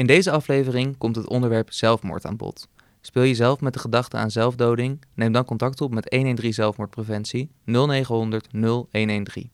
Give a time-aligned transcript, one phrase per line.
[0.00, 2.68] In deze aflevering komt het onderwerp zelfmoord aan bod.
[3.00, 5.04] Speel je zelf met de gedachte aan zelfdoding?
[5.14, 9.52] Neem dan contact op met 113 Zelfmoordpreventie 0900 0113.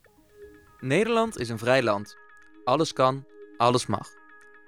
[0.81, 2.17] Nederland is een vrij land.
[2.65, 3.25] Alles kan,
[3.57, 4.09] alles mag.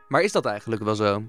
[0.08, 1.22] Maar is dat eigenlijk wel zo?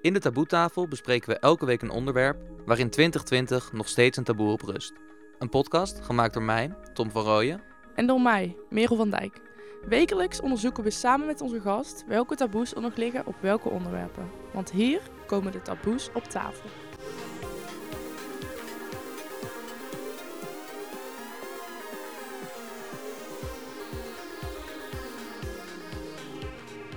[0.00, 4.52] In de taboetafel bespreken we elke week een onderwerp waarin 2020 nog steeds een taboe
[4.52, 4.92] op rust.
[5.38, 7.60] Een podcast gemaakt door mij, Tom van Rooyen.
[7.94, 9.40] En door mij, Merel van Dijk.
[9.88, 14.30] Wekelijks onderzoeken we samen met onze gast welke taboes er nog liggen op welke onderwerpen.
[14.52, 16.70] Want hier komen de taboes op tafel.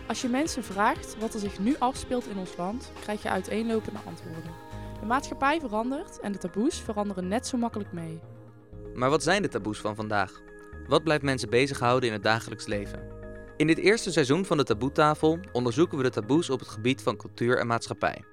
[0.08, 4.00] Als je mensen vraagt wat er zich nu afspeelt in ons land, krijg je uiteenlopende
[4.06, 4.52] antwoorden.
[5.00, 8.20] De maatschappij verandert en de taboes veranderen net zo makkelijk mee.
[8.94, 10.42] Maar wat zijn de taboes van vandaag?
[10.88, 13.00] Wat blijft mensen bezighouden in het dagelijks leven?
[13.58, 17.18] In dit eerste seizoen van de Taboetafel onderzoeken we de taboes op het gebied van
[17.18, 18.24] cultuur en maatschappij.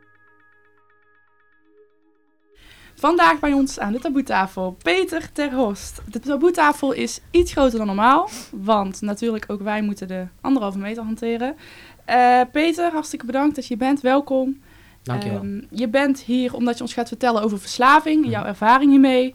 [2.94, 6.00] Vandaag bij ons aan de taboetafel Peter ter Horst.
[6.06, 11.02] De taboetafel is iets groter dan normaal, want natuurlijk ook wij moeten de anderhalve meter
[11.02, 11.56] hanteren.
[12.04, 14.00] Eh, Peter, hartstikke bedankt dat je bent.
[14.00, 14.60] Welkom.
[15.02, 15.42] Dankjewel.
[15.42, 19.34] Um, je bent hier omdat je ons gaat vertellen over verslaving, jouw ervaring hiermee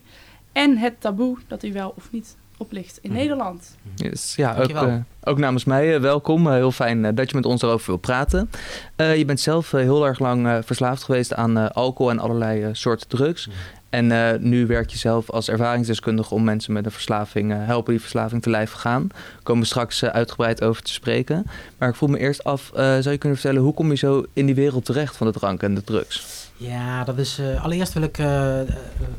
[0.51, 3.19] en het taboe dat u wel of niet oplicht in Mhm.
[3.19, 3.75] Nederland.
[3.95, 6.47] Yes, ja, ook, eh, ook namens mij eh, welkom.
[6.47, 8.49] Eh, heel fijn dat je met ons erover wilt praten.
[8.95, 12.63] Eh, je bent zelf heel erg lang eh, verslaafd geweest aan eh, alcohol en allerlei
[12.63, 13.47] eh, soorten drugs.
[13.47, 13.55] Mhm.
[13.89, 17.91] En eh, nu werk je zelf als ervaringsdeskundige om mensen met een verslaving eh, helpen
[17.91, 19.07] die verslaving te lijf gaan.
[19.07, 21.45] Daar komen we straks uitgebreid over te spreken.
[21.77, 24.25] Maar ik voel me eerst af, eh, zou je kunnen vertellen hoe kom je zo
[24.33, 26.43] in die wereld terecht van de drank en de drugs?
[26.57, 27.39] Ja, dat is.
[27.39, 28.15] eh, allereerst wil ik,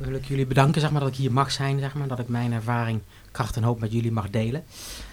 [0.01, 2.29] wil ik jullie bedanken, zeg maar, dat ik hier mag zijn, zeg maar, dat ik
[2.29, 3.01] mijn ervaring,
[3.37, 4.65] kracht en hoop met jullie mag delen.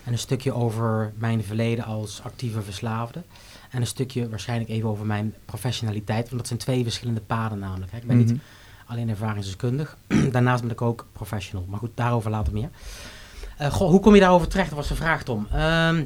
[0.03, 3.21] En een stukje over mijn verleden als actieve verslaafde.
[3.69, 7.91] En een stukje waarschijnlijk even over mijn professionaliteit, want dat zijn twee verschillende paden namelijk.
[7.91, 7.97] Hè.
[7.97, 8.25] Ik ben Mhm.
[8.31, 8.41] niet
[8.85, 9.97] alleen ervaringsdeskundig,
[10.31, 11.66] daarnaast ben ik ook professional.
[11.69, 12.69] Maar goed, daarover later meer.
[13.57, 14.69] Eh, goh, hoe kom je daarover terecht?
[14.69, 15.47] Dat was de vraag, Tom.
[15.51, 16.03] Ehm,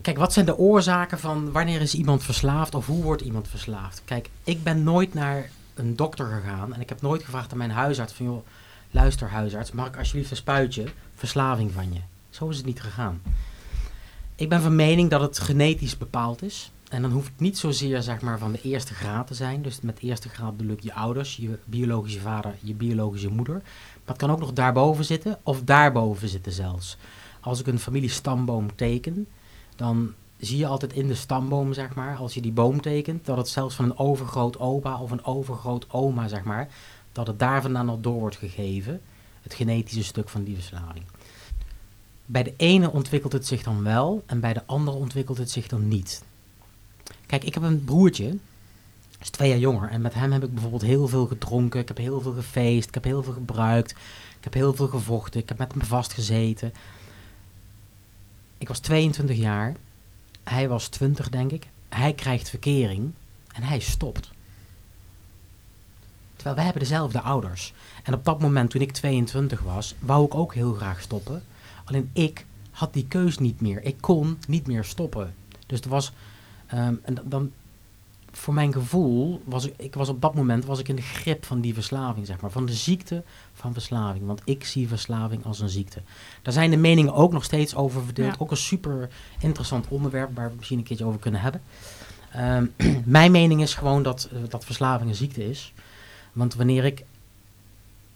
[0.00, 4.02] kijk, wat zijn de oorzaken van wanneer is iemand verslaafd of hoe wordt iemand verslaafd?
[4.04, 7.70] Kijk, ik ben nooit naar een dokter gegaan en ik heb nooit gevraagd aan mijn
[7.70, 8.46] huisarts van, joh,
[8.90, 10.84] luister huisarts, mag ik alsjeblieft een spuitje
[11.14, 12.00] verslaving van je?
[12.30, 13.22] Zo is het niet gegaan.
[14.34, 16.72] Ik ben van mening dat het genetisch bepaald is.
[16.90, 19.62] En dan hoeft het niet zozeer zeg maar, van de eerste graad te zijn.
[19.62, 23.54] Dus met eerste graad bedoel ik je ouders, je biologische vader, je biologische moeder.
[23.54, 23.62] Maar
[24.04, 26.96] het kan ook nog daarboven zitten of daarboven zitten zelfs.
[27.40, 29.26] Als ik een familiestamboom teken,
[29.76, 33.36] dan zie je altijd in de stamboom, zeg maar, als je die boom tekent, dat
[33.36, 36.68] het zelfs van een overgroot opa of een overgroot oma, zeg maar,
[37.12, 39.00] dat het daar vandaan nog door wordt gegeven.
[39.42, 41.04] Het genetische stuk van die verslaving.
[42.26, 45.66] Bij de ene ontwikkelt het zich dan wel en bij de andere ontwikkelt het zich
[45.66, 46.22] dan niet.
[47.26, 48.36] Kijk, ik heb een broertje,
[49.20, 49.88] is twee jaar jonger.
[49.88, 51.80] En met hem heb ik bijvoorbeeld heel veel gedronken.
[51.80, 52.88] Ik heb heel veel gefeest.
[52.88, 53.90] Ik heb heel veel gebruikt.
[54.38, 55.40] Ik heb heel veel gevochten.
[55.40, 56.72] Ik heb met hem vastgezeten.
[58.58, 59.76] Ik was 22 jaar.
[60.44, 61.66] Hij was 20, denk ik.
[61.88, 63.12] Hij krijgt verkering.
[63.52, 64.30] En hij stopt.
[66.40, 67.72] Terwijl wij hebben dezelfde ouders.
[68.02, 71.42] En op dat moment, toen ik 22 was, wou ik ook heel graag stoppen.
[71.84, 73.82] Alleen ik had die keus niet meer.
[73.82, 75.34] Ik kon niet meer stoppen.
[75.66, 76.12] Dus er was...
[76.66, 77.52] ehm, en dan-
[78.32, 81.44] voor mijn gevoel, was ik, ik was op dat moment was ik in de grip
[81.44, 82.50] van die verslaving, zeg maar.
[82.50, 84.26] Van de ziekte van verslaving.
[84.26, 86.02] Want ik zie verslaving als een ziekte.
[86.42, 88.32] Daar zijn de meningen ook nog steeds over verdeeld.
[88.32, 88.36] Ja.
[88.38, 89.08] Ook een super
[89.40, 91.62] interessant onderwerp waar we misschien een keertje over kunnen hebben.
[92.32, 92.66] Ehm,
[93.04, 95.72] mijn mening is gewoon dat, eh, dat verslaving een ziekte is.
[96.32, 97.04] Want wanneer ik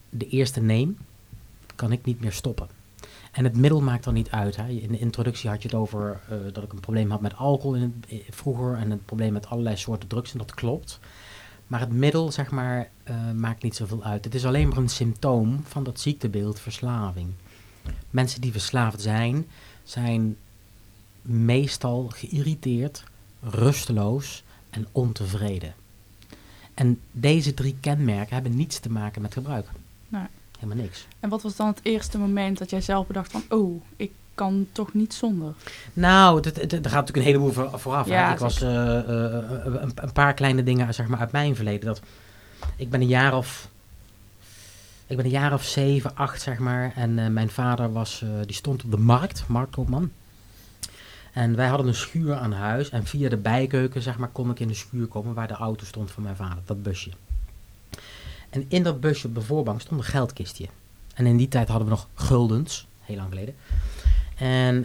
[0.08, 0.96] de eerste neem,
[1.74, 2.68] kan ik niet meer stoppen.
[3.32, 4.56] En het middel maakt dan niet uit.
[4.56, 4.68] Hè.
[4.68, 7.74] In de introductie had je het over eh, dat ik een probleem had met alcohol
[7.74, 10.32] in het, eh, vroeger en een probleem met allerlei soorten drugs.
[10.32, 11.00] En dat klopt.
[11.66, 14.24] Maar het middel, zeg maar, eh, maakt niet zoveel uit.
[14.24, 17.28] Het is alleen maar een symptoom van dat ziektebeeld verslaving.
[18.10, 19.46] Mensen die verslaafd zijn,
[19.82, 20.36] zijn
[21.22, 23.04] meestal geïrriteerd,
[23.40, 25.74] rusteloos en ontevreden.
[26.74, 29.66] En deze drie kenmerken hebben niets te maken met gebruik.
[30.08, 30.22] Nee.
[30.58, 31.06] Helemaal niks.
[31.20, 34.66] En wat was dan het eerste moment dat jij zelf bedacht van, oh, ik kan
[34.72, 35.54] toch niet zonder?
[35.92, 38.06] Nou, er gaat natuurlijk een heleboel voor- vooraf.
[38.06, 41.86] Ja, ik was eh, eh, een, een paar kleine dingen zeg maar, uit mijn verleden.
[41.86, 42.00] Dat,
[42.76, 43.68] ik ben een jaar of...
[45.06, 46.92] Ik ben een jaar of zeven, acht, zeg maar.
[46.96, 50.10] En eh, mijn vader was, eh, die stond op de markt, marktkoopman.
[51.34, 52.90] En wij hadden een schuur aan huis.
[52.90, 55.84] En via de bijkeuken, zeg maar, kon ik in de schuur komen waar de auto
[55.84, 56.62] stond van mijn vader.
[56.64, 57.10] Dat busje.
[58.50, 60.66] En in dat busje op de voorbank stond een geldkistje.
[61.14, 63.54] En in die tijd hadden we nog guldens, heel lang geleden.
[64.36, 64.78] En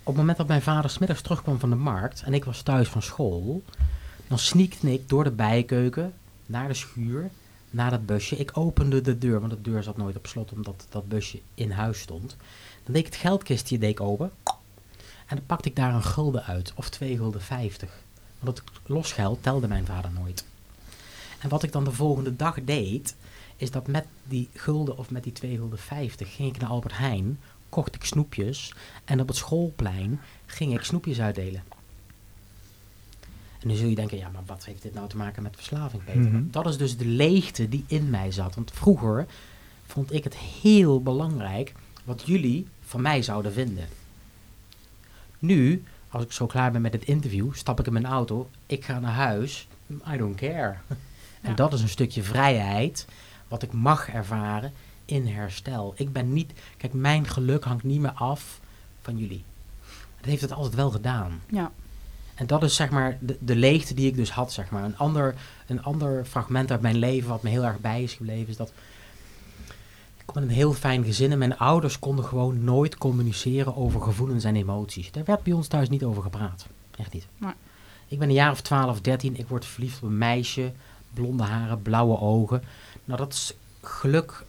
[0.00, 2.88] op het moment dat mijn vader smiddags terugkwam van de markt en ik was thuis
[2.88, 3.62] van school,
[4.26, 6.12] dan sneakte ik door de bijkeuken
[6.46, 7.30] naar de schuur,
[7.70, 8.36] naar dat busje.
[8.36, 11.70] Ik opende de deur, want de deur zat nooit op slot omdat dat busje in
[11.70, 12.36] huis stond.
[12.84, 14.30] Dan deed ik het geldkistje deed ik open
[15.26, 17.90] en dan pakte ik daar een gulden uit, of twee gulden vijftig.
[18.38, 20.44] Want het losgeld telde mijn vader nooit.
[21.38, 23.14] En wat ik dan de volgende dag deed,
[23.56, 26.96] is dat met die gulden of met die twee gulden vijftig ging ik naar Albert
[26.96, 27.38] Heijn,
[27.68, 28.74] kocht ik snoepjes
[29.04, 31.62] en op het schoolplein ging ik snoepjes uitdelen.
[33.60, 36.04] En nu zul je denken, ja, maar wat heeft dit nou te maken met verslaving,
[36.04, 36.20] Peter?
[36.20, 36.42] Mhm.
[36.50, 38.54] Dat is dus de leegte die in mij zat.
[38.54, 39.26] Want vroeger
[39.86, 41.72] vond ik het heel belangrijk
[42.04, 43.88] wat jullie van mij zouden vinden.
[45.42, 48.84] Nu, als ik zo klaar ben met het interview, stap ik in mijn auto, ik
[48.84, 49.68] ga naar huis,
[50.12, 50.74] I don't care.
[51.42, 51.54] En Ja.
[51.56, 53.06] dat is een stukje vrijheid
[53.48, 54.72] wat ik mag ervaren
[55.04, 55.94] in herstel.
[55.96, 58.60] Ik ben niet, kijk, mijn geluk hangt niet meer af
[59.00, 59.44] van jullie.
[60.20, 61.40] Dat heeft het altijd wel gedaan.
[61.46, 61.70] Ja.
[62.34, 64.84] En dat is zeg maar de, de leegte die ik dus had, zeg maar.
[64.84, 65.34] Een ander,
[65.66, 68.72] een ander fragment uit mijn leven wat me heel erg bij is gebleven, is dat
[70.36, 74.56] in een heel fijn gezin en mijn ouders konden gewoon nooit communiceren over gevoelens en
[74.56, 75.12] emoties.
[75.12, 76.66] Daar werd bij ons thuis niet over gepraat.
[76.98, 77.26] Echt niet.
[78.08, 80.72] Ik ben een jaar of 12, 13, ik word verliefd op een meisje,
[81.14, 82.62] blonde haren, blauwe ogen.
[83.04, 84.44] Nou, dat is geluk,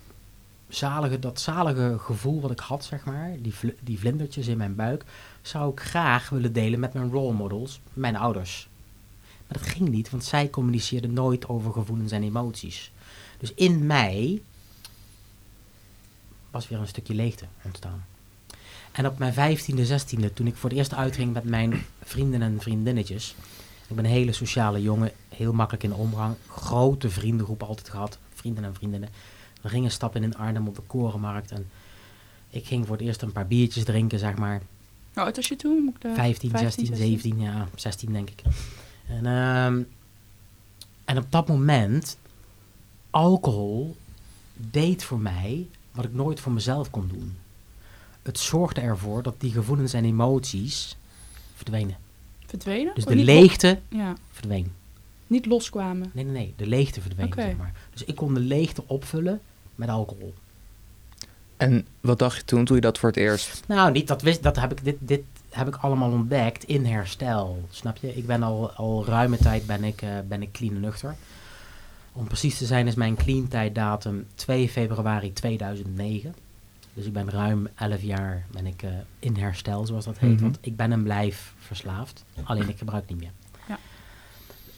[0.70, 4.76] zalige, dat zalige gevoel wat ik had, zeg maar, die, vl- die vlindertjes in mijn
[4.76, 5.06] buik,
[5.42, 8.68] zou ik graag willen delen met mijn role models, mijn ouders.
[9.48, 12.92] Maar dat ging niet, want zij communiceerden nooit over gevoelens en emoties.
[13.38, 14.42] Dus in mij
[16.54, 18.06] was weer een stukje leegte ontstaan.
[18.92, 22.62] En op mijn vijftiende, zestiende, toen ik voor het eerst uitging met mijn vrienden en
[22.62, 23.36] vriendinnetjes.
[23.88, 26.36] Ik ben een hele sociale jongen, heel makkelijk in de omgang.
[26.48, 29.10] Grote vriendengroep altijd gehad, vrienden en vriendinnen.
[29.62, 31.52] We gingen stappen in Arnhem op de Korenmarkt.
[31.52, 31.70] En
[32.50, 34.62] ik ging voor het eerst een paar biertjes drinken, zeg maar.
[35.14, 35.84] Hoe oud was je toen?
[35.84, 38.42] Moet ik de- 15, 16, 17, ja, 16 denk ik.
[39.08, 39.82] En, ehm,
[41.06, 42.18] en op dat moment,
[43.10, 43.96] alcohol
[44.54, 47.38] deed voor mij wat ik nooit voor mezelf kon doen.
[48.22, 50.98] Het zorgde ervoor dat die gevoelens en emoties
[51.56, 51.96] verdwenen.
[52.46, 52.96] Verdwenen?
[52.96, 54.72] Dus Of de leegte Ja, verdween.
[55.28, 56.12] niet loskwamen.
[56.14, 57.42] Nee, nee, nee, de leegte verdween, Oké.
[57.42, 57.74] zeg maar.
[57.92, 59.42] Dus ik kon de leegte opvullen
[59.76, 60.34] met alcohol.
[61.58, 63.64] En wat dacht je toen, toen je dat voor het eerst...
[63.68, 67.64] Nou, niet dat wist, dat heb ik, dit, dit heb ik allemaal ontdekt in herstel.
[67.70, 68.16] Snap je?
[68.16, 71.16] Ik ben al, al ruime tijd ben ik, eh, ben ik clean en nuchter.
[72.14, 76.36] Om precies te zijn is mijn clean tijddatum 2 februari 2009.
[76.94, 80.34] Dus ik ben ruim 11 jaar ben ik, eh, in herstel, zoals dat heet.
[80.34, 80.42] Mhm.
[80.42, 82.24] Want ik ben en blijf verslaafd.
[82.44, 83.32] Alleen ik gebruik niet meer.
[83.68, 83.80] Ja.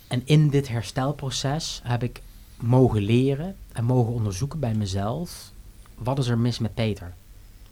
[0.07, 2.21] En in dit herstelproces heb ik
[2.57, 5.51] mogen leren en mogen onderzoeken bij mezelf.
[5.95, 7.13] Wat is er mis met Peter?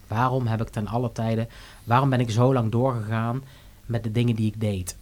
[0.07, 1.48] Waarom heb ik ten alle tijden,
[1.83, 3.44] waarom ben ik zo lang doorgegaan
[3.86, 4.95] met de dingen die ik deed?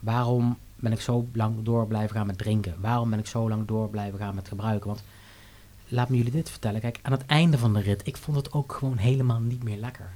[0.00, 2.74] Waarom ben ik zo lang door blijven gaan met drinken?
[2.80, 4.86] Waarom ben ik zo lang door blijven gaan met gebruiken?
[4.86, 5.02] Want
[5.88, 6.80] laat me jullie dit vertellen.
[6.80, 9.76] Kijk, aan het einde van de rit, ik vond het ook gewoon helemaal niet meer
[9.76, 10.10] lekker.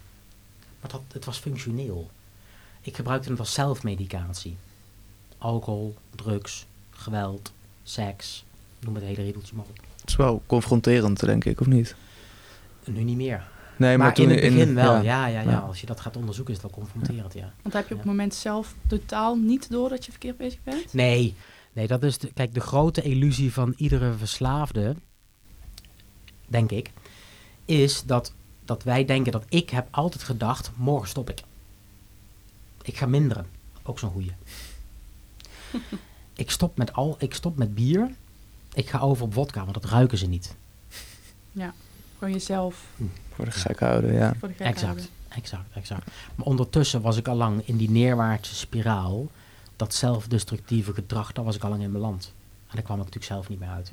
[0.81, 2.11] Maar dat, het was functioneel.
[2.81, 4.57] Ik gebruikte het als zelfmedicatie.
[5.39, 8.45] Alcohol, drugs, geweld, seks,
[8.81, 9.77] noem het hele riedeltje maar op.
[10.01, 11.95] Het is wel confronterend, denk ik, of niet?
[12.85, 13.49] Nu niet meer.
[13.79, 15.03] Nee, maar, toen in het begin wel, ja.
[15.03, 15.27] ja.
[15.27, 15.59] Ja, ja, Ja.
[15.59, 17.53] Als je dat gaat onderzoeken is dat confronterend, ja.
[17.63, 17.97] Want heb je op Ja.
[17.97, 20.93] het moment zelf totaal niet door dat je verkeerd bezig bent?
[20.93, 21.35] Nee,
[21.73, 24.97] nee dat is de, kijk, de grote illusie van iedere verslaafde,
[26.47, 26.91] denk ik,
[27.65, 28.33] is dat,
[28.65, 31.41] dat wij denken dat ik heb altijd gedacht, morgen stop ik.
[32.83, 33.47] Ik ga minderen.
[33.83, 34.33] Ook zo'n goeie.
[36.35, 38.11] ik, stop met al, ik stop met bier.
[38.75, 40.57] Ik ga over op vodka, want dat ruiken ze niet.
[42.19, 42.85] Gewoon jezelf
[43.35, 44.35] Voor de gek houden, ja.
[44.39, 45.07] voor de gek Exact, houden.
[45.29, 46.07] exact, exact.
[46.35, 49.29] Maar ondertussen was ik al lang in die neerwaartse spiraal.
[49.77, 52.33] Dat zelfdestructieve gedrag, daar was ik al lang in beland.
[52.69, 53.91] En daar kwam ik natuurlijk zelf niet meer uit.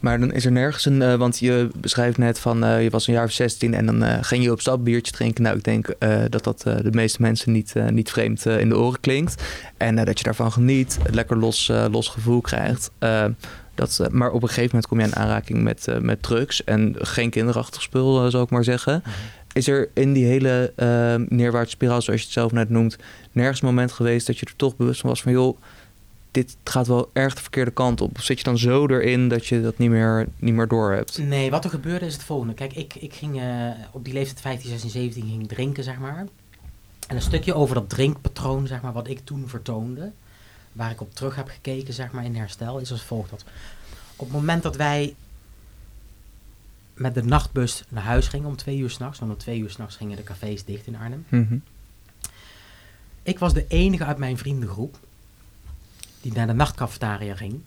[0.00, 3.06] Maar dan is er nergens een, eh, want je beschrijft net van eh, je was
[3.06, 5.42] een jaar of 16 en dan eh, ging je op stap biertje drinken.
[5.42, 9.00] Nou, ik denk eh, dat dat de meeste mensen niet, niet vreemd in de oren
[9.00, 9.42] klinkt.
[9.76, 12.90] En dat je daarvan geniet, het lekker los, los gevoel krijgt.
[13.78, 16.64] Dat, eh, maar op een gegeven moment kom je in aanraking met, eh, met drugs
[16.64, 19.02] en geen kinderachtig spul, eh, zou ik maar zeggen.
[19.52, 22.96] Is er in die hele eh neerwaartse spiraal, zoals je het zelf net noemt,
[23.32, 25.58] nergens een moment geweest dat je er toch bewust van was van joh,
[26.30, 28.16] dit gaat wel erg de verkeerde kant op?
[28.16, 31.18] Of zit je dan zo erin dat je dat niet meer, niet meer door hebt?
[31.18, 32.54] Nee, wat er gebeurde is het volgende.
[32.54, 33.42] Kijk, ik, ik ging
[33.92, 36.26] op die leeftijd 15, 16, 17 ging drinken, zeg maar.
[37.08, 40.12] En een stukje over dat drinkpatroon, zeg maar, wat ik toen vertoonde,
[40.78, 43.30] waar ik op terug heb gekeken, zeg maar, in herstel, is als volgt.
[43.30, 43.44] Dat
[44.16, 45.14] op het moment dat wij
[46.94, 49.96] met de nachtbus naar huis gingen om twee uur s'nachts, want om twee uur s'nachts
[49.96, 51.24] gingen de cafés dicht in Arnhem.
[51.28, 51.58] Mhm.
[53.22, 54.98] Ik was de enige uit mijn vriendengroep
[56.20, 57.60] die naar de nachtcafetaria ging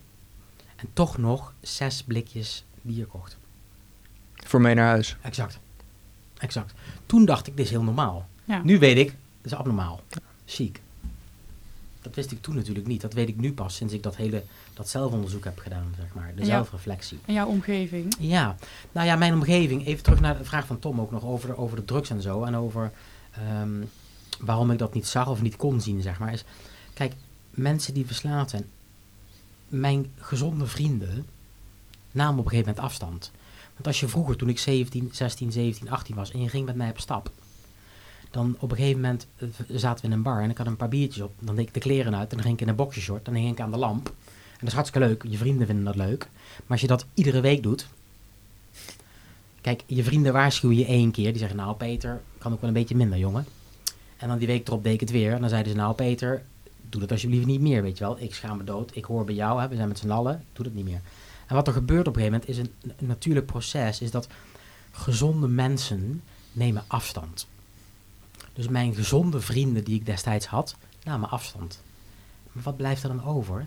[0.76, 3.38] en toch nog zes blikjes bier kocht.
[4.34, 5.18] Voor mee naar huis.
[5.22, 5.60] Exact.
[6.38, 6.74] Exact.
[7.06, 8.28] Toen dacht ik, dit is heel normaal.
[8.46, 8.62] Ja.
[8.64, 9.08] Nu weet ik,
[9.42, 10.02] dit is abnormaal.
[10.46, 10.82] Ziek.
[12.02, 13.02] Dat wist ik toen natuurlijk niet.
[13.02, 14.44] Dat weet ik nu pas sinds ik dat hele
[14.74, 16.32] dat zelfonderzoek heb gedaan, zeg maar.
[16.36, 17.20] De zelfreflectie.
[17.26, 18.16] En jouw omgeving.
[18.20, 18.56] Ja,
[18.92, 19.86] nou ja, mijn omgeving.
[19.86, 22.22] Even terug naar de vraag van Tom ook nog over de, over de drugs en
[22.22, 22.44] zo.
[22.44, 22.92] En over
[23.32, 23.84] ehm,
[24.40, 26.34] waarom ik dat niet zag of niet kon zien, zeg maar.
[26.34, 26.44] Is,
[26.94, 27.14] kijk,
[27.50, 28.66] mensen die verslaafd zijn.
[29.68, 31.26] Mijn gezonde vrienden
[32.12, 33.32] namen op een gegeven moment afstand.
[33.74, 36.76] Want als je vroeger, toen ik 17, 16, 17, 18 was en je ging met
[36.76, 37.32] mij op stap.
[38.32, 40.76] Dan op een gegeven moment eh, zaten we in een bar en ik had een
[40.76, 41.34] paar biertjes op.
[41.40, 43.26] Dan deed ik de kleren uit en dan ging ik in een boxershort.
[43.26, 44.08] Dan ging ik aan de lamp.
[44.08, 45.24] En dat is hartstikke leuk.
[45.28, 46.28] Je vrienden vinden dat leuk.
[46.56, 47.88] Maar als je dat iedere week doet.
[49.62, 51.30] Kijk, je vrienden waarschuwen je één keer.
[51.30, 53.46] Die zeggen, nou Peter, kan ook wel een beetje minder, jongen.
[54.18, 55.34] En dan die week erop deed ik het weer.
[55.34, 56.44] En dan zeiden ze, nou Peter,
[56.90, 58.20] doe dat alsjeblieft niet meer, weet je wel.
[58.20, 58.96] Ik schaam me dood.
[58.96, 59.68] Ik hoor bij jou, hè.
[59.68, 60.46] we zijn met z'n allen.
[60.54, 61.02] Doe dat niet meer.
[61.48, 64.02] En wat er gebeurt op een gegeven moment is een, een natuurlijk proces.
[64.02, 64.28] Is dat
[64.92, 67.48] gezonde mensen nemen afstand.
[68.54, 71.80] Dus mijn gezonde vrienden die ik destijds had, namen afstand.
[72.52, 73.66] Maar wat blijft er dan over?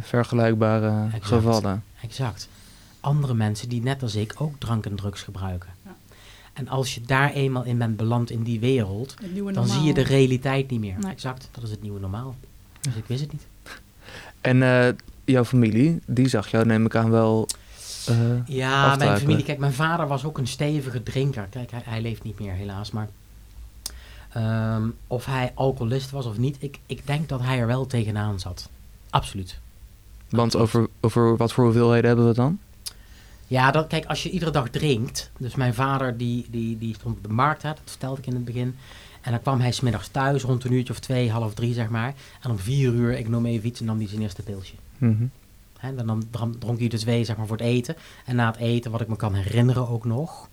[0.00, 1.24] Vergelijkbare Exact.
[1.24, 1.84] gevallen.
[2.02, 2.48] Exact.
[3.00, 5.68] Andere mensen die net als ik ook drank en drugs gebruiken.
[5.84, 5.94] Ja.
[6.52, 9.64] En als je daar eenmaal in bent beland in die wereld, dan normaal.
[9.64, 10.96] zie je de realiteit niet meer.
[10.98, 11.12] Nee.
[11.12, 12.34] Exact, dat is het nieuwe normaal.
[12.80, 13.46] Dus ik wist het niet.
[14.40, 14.88] En eh,
[15.24, 17.48] jouw familie, die zag jou neem ik aan wel...
[18.06, 18.16] eh,
[18.46, 21.46] Ja, mijn familie, kijk, mijn vader was ook een stevige drinker.
[21.50, 23.08] Kijk, hij, hij leeft niet meer helaas, maar
[24.32, 28.40] ehm, of hij alcoholist was of niet, ik, ik denk dat hij er wel tegenaan
[28.40, 28.68] zat.
[29.10, 29.58] Absoluut.
[30.28, 32.58] want over, over wat voor hoeveelheden hebben we het dan?
[33.46, 35.30] Ja, dat, kijk, als je iedere dag drinkt.
[35.38, 38.34] Dus mijn vader die, die, die stond op de markt, hè, dat vertelde ik in
[38.34, 38.76] het begin.
[39.20, 42.14] En dan kwam hij smiddags thuis rond een uurtje of twee, half drie zeg maar.
[42.40, 44.74] En om vier uur, ik noem even iets, en nam hij zijn eerste pilsje.
[45.78, 46.24] Hè, dan,
[46.58, 47.96] dronk hij de twee zeg maar voor het eten.
[48.24, 50.48] En na het eten, wat ik me kan herinneren ook nog,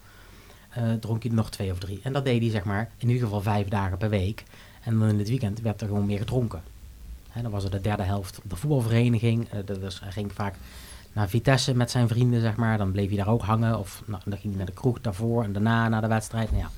[0.99, 1.99] dronk hij nog twee of drie.
[2.03, 4.43] En dat deed hij zeg maar in ieder geval vijf dagen per week.
[4.83, 6.61] En dan in het weekend werd er gewoon meer gedronken.
[7.41, 9.49] Dan was er de derde helft op de voetbalvereniging.
[9.49, 10.55] eh, dus hij ging vaak
[11.13, 12.77] naar Vitesse met zijn vrienden, zeg maar.
[12.77, 13.79] Dan bleef hij daar ook hangen.
[13.79, 16.51] Of nou, dan ging hij naar de kroeg daarvoor en daarna naar de wedstrijd.
[16.51, 16.69] Nou ja.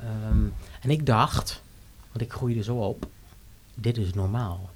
[0.00, 0.44] Ehm,
[0.80, 1.62] en ik dacht,
[2.12, 3.06] want ik groeide zo op,
[3.74, 4.70] dit is normaal.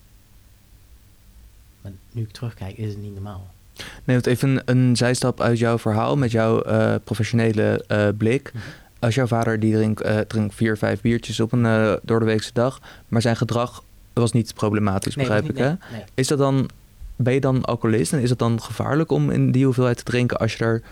[1.81, 3.55] Maar nu ik terugkijk, is het niet normaal.
[4.05, 8.51] Nee, want even een, een zijstap uit jouw verhaal met jouw eh, professionele eh, blik.
[8.55, 8.65] Mhm.
[8.99, 12.25] Als jouw vader die drinkt, eh, drinkt vier, vijf biertjes op een eh door de
[12.25, 15.69] weekse dag, maar zijn gedrag was niet problematisch, begrijp ik hè?
[15.69, 16.05] nee, nee.
[16.15, 16.71] Is dat dan,
[17.17, 20.39] ben je dan alcoholist en is het dan gevaarlijk om in die hoeveelheid te drinken
[20.39, 20.83] als je er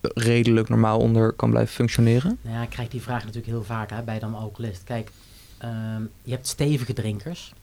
[0.00, 2.38] redelijk normaal onder kan blijven functioneren?
[2.42, 4.84] Nou ja, ik krijg die vraag natuurlijk heel vaak hè, bij dan alcoholist.
[4.84, 5.10] Kijk,
[5.58, 7.54] ehm, je hebt stevige drinkers,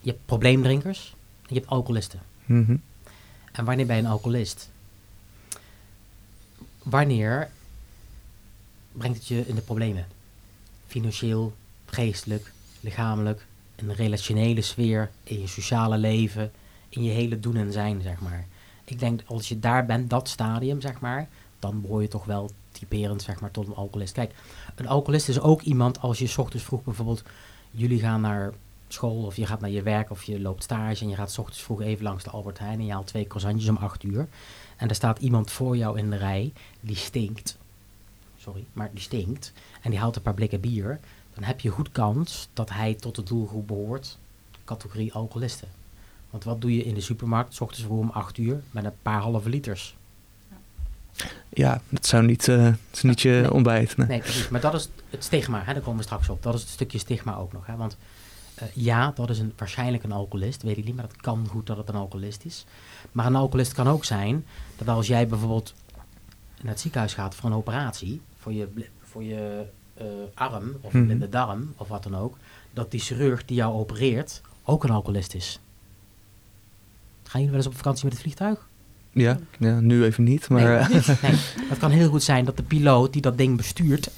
[0.00, 2.20] je hebt probleemdrinkers en je hebt alcoholisten.
[2.44, 2.76] Mhm.
[3.52, 4.70] En wanneer ben je een alcoholist?
[6.82, 7.50] Wanneer
[8.92, 10.06] brengt het je in de problemen?
[10.86, 11.54] Financieel,
[11.86, 16.52] geestelijk, lichamelijk, in de relationele sfeer, in je sociale leven,
[16.88, 18.46] in je hele doen en zijn, zeg maar.
[18.84, 21.28] Ik denk als je daar bent, dat stadium, zeg maar,
[21.58, 24.12] dan behoor je toch wel typerend, zeg maar, tot een alcoholist.
[24.12, 24.32] Kijk,
[24.74, 27.22] een alcoholist is ook iemand als je ochtends vroeg bijvoorbeeld,
[27.70, 28.52] jullie gaan naar
[28.92, 31.38] school of je gaat naar je werk of je loopt stage en je gaat 's
[31.38, 34.28] ochtends vroeg even langs de Albert Heijn en je haalt twee croissantjes om 8 uur.
[34.76, 37.58] En er staat iemand voor jou in de rij die stinkt.
[38.36, 39.52] Sorry, maar die stinkt.
[39.82, 41.00] En die haalt een paar blikken bier.
[41.34, 44.18] Dan heb je goed kans dat hij tot de doelgroep behoort,
[44.64, 45.68] categorie alcoholisten.
[46.30, 48.92] Want wat doe je in de supermarkt, 's ochtends vroeg om 8 uur, met een
[49.02, 49.96] paar halve liters?
[51.48, 53.52] Ja, dat zou niet, eh, het is niet je Nee.
[53.52, 53.96] ontbijt.
[53.96, 54.06] Nee.
[54.06, 54.48] Nee, precies.
[54.48, 55.72] Maar dat is het stigma, hè?
[55.72, 56.42] daar komen we straks op.
[56.42, 57.66] Dat is het stukje stigma ook nog.
[57.66, 57.76] Hè?
[57.76, 57.96] Want
[58.60, 61.66] eh, ja, dat is een, waarschijnlijk een alcoholist, weet ik niet, maar het kan goed
[61.66, 62.64] dat het een alcoholist is.
[63.12, 64.44] Maar een alcoholist kan ook zijn
[64.76, 65.74] dat als jij bijvoorbeeld
[66.62, 68.68] naar het ziekenhuis gaat voor een operatie, voor je,
[69.02, 69.64] voor je
[69.94, 71.10] eh, arm of Mhm.
[71.10, 72.36] in de darm of wat dan ook,
[72.72, 75.60] dat die chirurg die jou opereert ook een alcoholist is.
[77.22, 78.68] Gaan jullie wel eens op vakantie met het vliegtuig?
[79.12, 80.62] Ja, ja, nu even niet, maar...
[80.62, 81.06] Nee, eh,
[81.70, 84.10] het kan heel goed zijn dat de piloot die dat ding bestuurt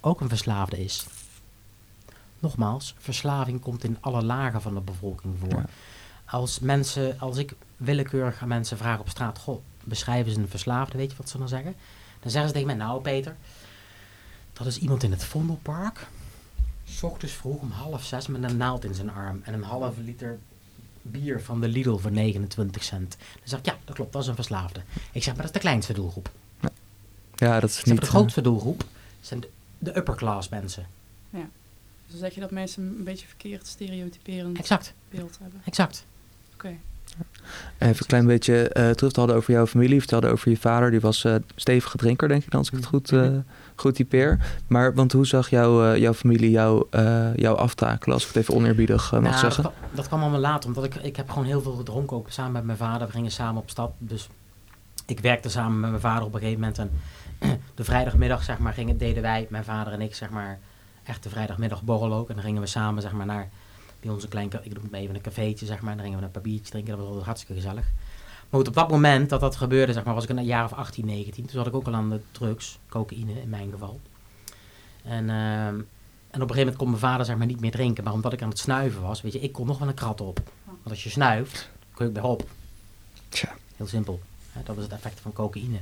[0.00, 1.06] ook een verslaafde is.
[2.38, 5.58] Nogmaals, verslaving komt in alle lagen van de bevolking voor.
[5.58, 5.64] Ja.
[6.24, 10.98] Als mensen, als ik willekeurig aan mensen vraag op straat, goh, beschrijven ze een verslaafde,
[10.98, 11.74] weet je wat ze dan zeggen?
[12.20, 13.36] Dan zeggen ze tegen mij, nou Peter,
[14.52, 16.06] dat is iemand in het Vondelpark,
[16.84, 20.00] s ochtends vroeg om half zes met een naald in zijn arm en een halve
[20.00, 20.38] liter
[21.02, 23.16] bier van de Lidl voor 29 cent.
[23.18, 24.80] Dan zeg ik, ja, dat klopt, dat is een verslaafde.
[25.12, 26.30] Ik zeg, maar dat is de kleinste doelgroep.
[27.34, 27.94] ja, dat is Zeg, niet...
[27.94, 28.84] maar de grootste doelgroep
[29.20, 30.86] zijn de, de upper class mensen.
[31.30, 31.48] Ja.
[32.06, 35.60] Dus dan zeg je dat mensen een beetje verkeerd stereotyperend Exact, beeld hebben.
[35.64, 36.06] exact.
[36.54, 36.68] Oké.
[37.78, 39.92] Even een klein beetje eh, terug te hadden over jouw familie.
[39.94, 40.90] Je vertelde over je vader.
[40.90, 43.38] Die was eh stevige drinker, denk ik, als ik het goed, eh, Mhm.
[43.76, 44.38] goed typeer.
[44.66, 48.36] Maar want hoe zag jouw, eh, jouw familie jou, eh, jou aftakelen, als ik het
[48.42, 49.62] even oneerbiedig eh, mag Nou, zeggen?
[49.62, 52.30] Dat, kwam- dat kwam allemaal later, omdat ik, ik heb gewoon heel veel gedronken, ook
[52.30, 53.06] samen met mijn vader.
[53.06, 54.28] We gingen samen op stap, dus
[55.06, 56.78] ik werkte samen met mijn vader op een gegeven moment.
[56.78, 56.90] En
[57.74, 60.58] de vrijdagmiddag, zeg maar, gingen, deden wij, mijn vader en ik, zeg maar,
[61.06, 62.28] echt de vrijdagmiddag borrel ook.
[62.28, 63.48] En dan gingen we samen, zeg maar, naar,
[64.00, 65.90] bij ons een klein, ik noem het even een cafeetje, zeg maar.
[65.90, 67.84] En dan gingen we een paar biertjes drinken, dat was altijd hartstikke gezellig.
[68.50, 70.72] Maar goed, op dat moment dat dat gebeurde, zeg maar, was ik een jaar of
[70.72, 71.44] 18, 19.
[71.44, 74.00] Toen zat ik ook al aan de drugs, cocaïne in mijn geval.
[75.04, 75.74] En, ehm,
[76.30, 78.04] en op een gegeven moment kon mijn vader zeg maar niet meer drinken.
[78.04, 80.20] Maar omdat ik aan het snuiven was, weet je, ik kon nog wel een krat
[80.20, 80.40] op.
[80.64, 82.48] Want als je snuift, kun je weer op.
[83.28, 83.54] Tja.
[83.76, 84.20] Heel simpel.
[84.64, 85.80] Dat is het effect van cocaïne.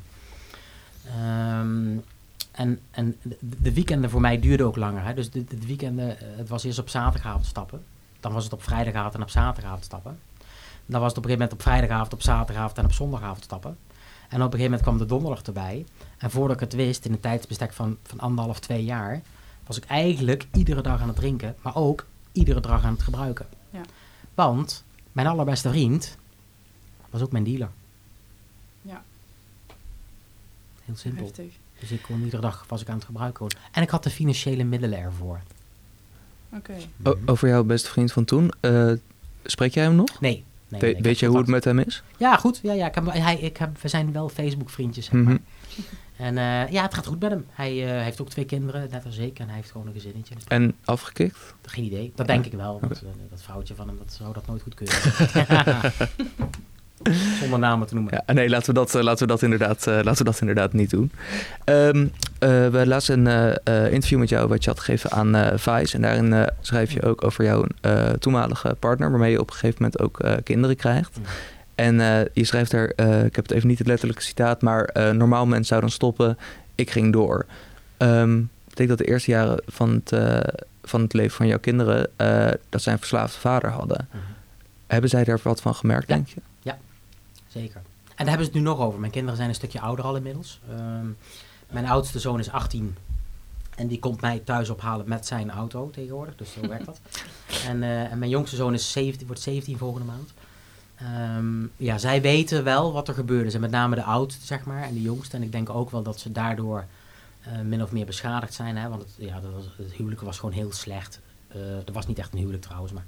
[1.06, 1.96] Ehm,
[2.54, 5.04] en en de, de weekenden voor mij duurden ook langer.
[5.04, 5.14] Hè.
[5.14, 7.84] Dus de, de weekenden, eh, het was eerst op zaterdagavond stappen.
[8.20, 10.18] Dan was het op vrijdagavond en op zaterdagavond stappen.
[10.86, 13.76] Dan was het op een gegeven moment op vrijdagavond, op zaterdagavond en op zondagavond stappen.
[14.28, 15.86] En op een gegeven moment kwam de donderdag erbij.
[16.18, 19.22] En voordat ik het wist, in een tijdsbestek van, van anderhalf, twee jaar,
[19.66, 23.46] was ik eigenlijk iedere dag aan het drinken, maar ook iedere dag aan het gebruiken.
[23.70, 23.80] Ja.
[24.34, 26.16] Want mijn allerbeste vriend
[27.10, 27.70] was ook mijn dealer.
[28.82, 29.02] Ja.
[30.84, 31.24] Heel simpel.
[31.24, 31.54] Heftig.
[31.88, 33.46] Dus ik kon iedere dag was ik aan het gebruiken.
[33.72, 35.40] En ik had de financiële middelen ervoor.
[36.52, 36.72] Oké.
[37.02, 38.52] O- over jouw beste vriend van toen.
[38.60, 38.92] eh,
[39.44, 40.20] spreek jij hem nog?
[40.20, 40.44] Nee.
[40.68, 42.02] nee, We- weet je hoe het met hem is?
[42.16, 42.60] Ja, goed.
[42.62, 45.24] Ja, ja, ik heb, hij, ik heb, we zijn wel Facebook-vriendjes, zeg Mhm.
[45.24, 45.38] maar.
[46.16, 47.46] En eh, ja, het gaat goed met hem.
[47.50, 49.38] Hij eh, heeft ook twee kinderen, net als ik.
[49.38, 50.34] En hij heeft gewoon een gezinnetje.
[50.48, 51.38] En afgekikt?
[51.62, 52.12] Geen idee.
[52.14, 52.78] Dat denk ik wel.
[52.80, 54.94] Want dat vrouwtje van hem, dat zou dat nooit goed kunnen.
[57.40, 58.22] Zonder namen te noemen.
[58.26, 60.72] Ja, nee, laten we dat, eh, laten we dat, inderdaad, eh, laten we dat inderdaad
[60.72, 61.12] niet doen.
[61.64, 62.06] Ehm,
[62.38, 65.94] eh, we lazen een interview met jou wat je had gegeven aan Vice.
[65.96, 67.64] En daarin schrijf je ook over jouw
[68.18, 71.18] toenmalige partner, waarmee je op een gegeven moment ook kinderen krijgt.
[71.18, 71.28] Mhm.
[71.74, 71.96] En
[72.32, 75.68] je schrijft daar, eh, ik heb het even niet het letterlijke citaat, maar normaal mens
[75.68, 76.38] zou dan stoppen,
[76.74, 77.46] ik ging door.
[77.96, 80.22] Ehm betekent dat de eerste jaren van het,
[80.82, 82.10] van het leven van jouw kinderen,
[82.68, 84.08] dat zij een verslaafde vader hadden.
[84.10, 84.18] Mhm.
[84.86, 86.14] Hebben zij daar wat van gemerkt, Ja.
[86.14, 86.40] denk je?
[87.54, 87.82] Zeker.
[88.08, 89.00] En daar hebben ze het nu nog over.
[89.00, 90.60] Mijn kinderen zijn een stukje ouder al inmiddels.
[90.70, 91.06] Ehm,
[91.70, 92.96] mijn oudste zoon is 18.
[93.76, 96.36] En die komt mij thuis ophalen met zijn auto tegenwoordig.
[96.36, 97.00] Dus zo werkt dat.
[97.68, 100.32] En, eh, en mijn jongste zoon is 17, wordt 17 volgende maand.
[100.94, 103.50] Ehm, ja, zij weten wel wat er gebeurde.
[103.50, 105.36] Ze met name de oudste, zeg maar, en de jongste.
[105.36, 106.84] En ik denk ook wel dat ze daardoor
[107.40, 108.76] eh, min of meer beschadigd zijn.
[108.76, 108.88] Hè?
[108.88, 111.20] Want het, ja, dat was, het huwelijk was gewoon heel slecht.
[111.48, 112.92] Eh er was niet echt een huwelijk trouwens.
[112.92, 113.04] Maar,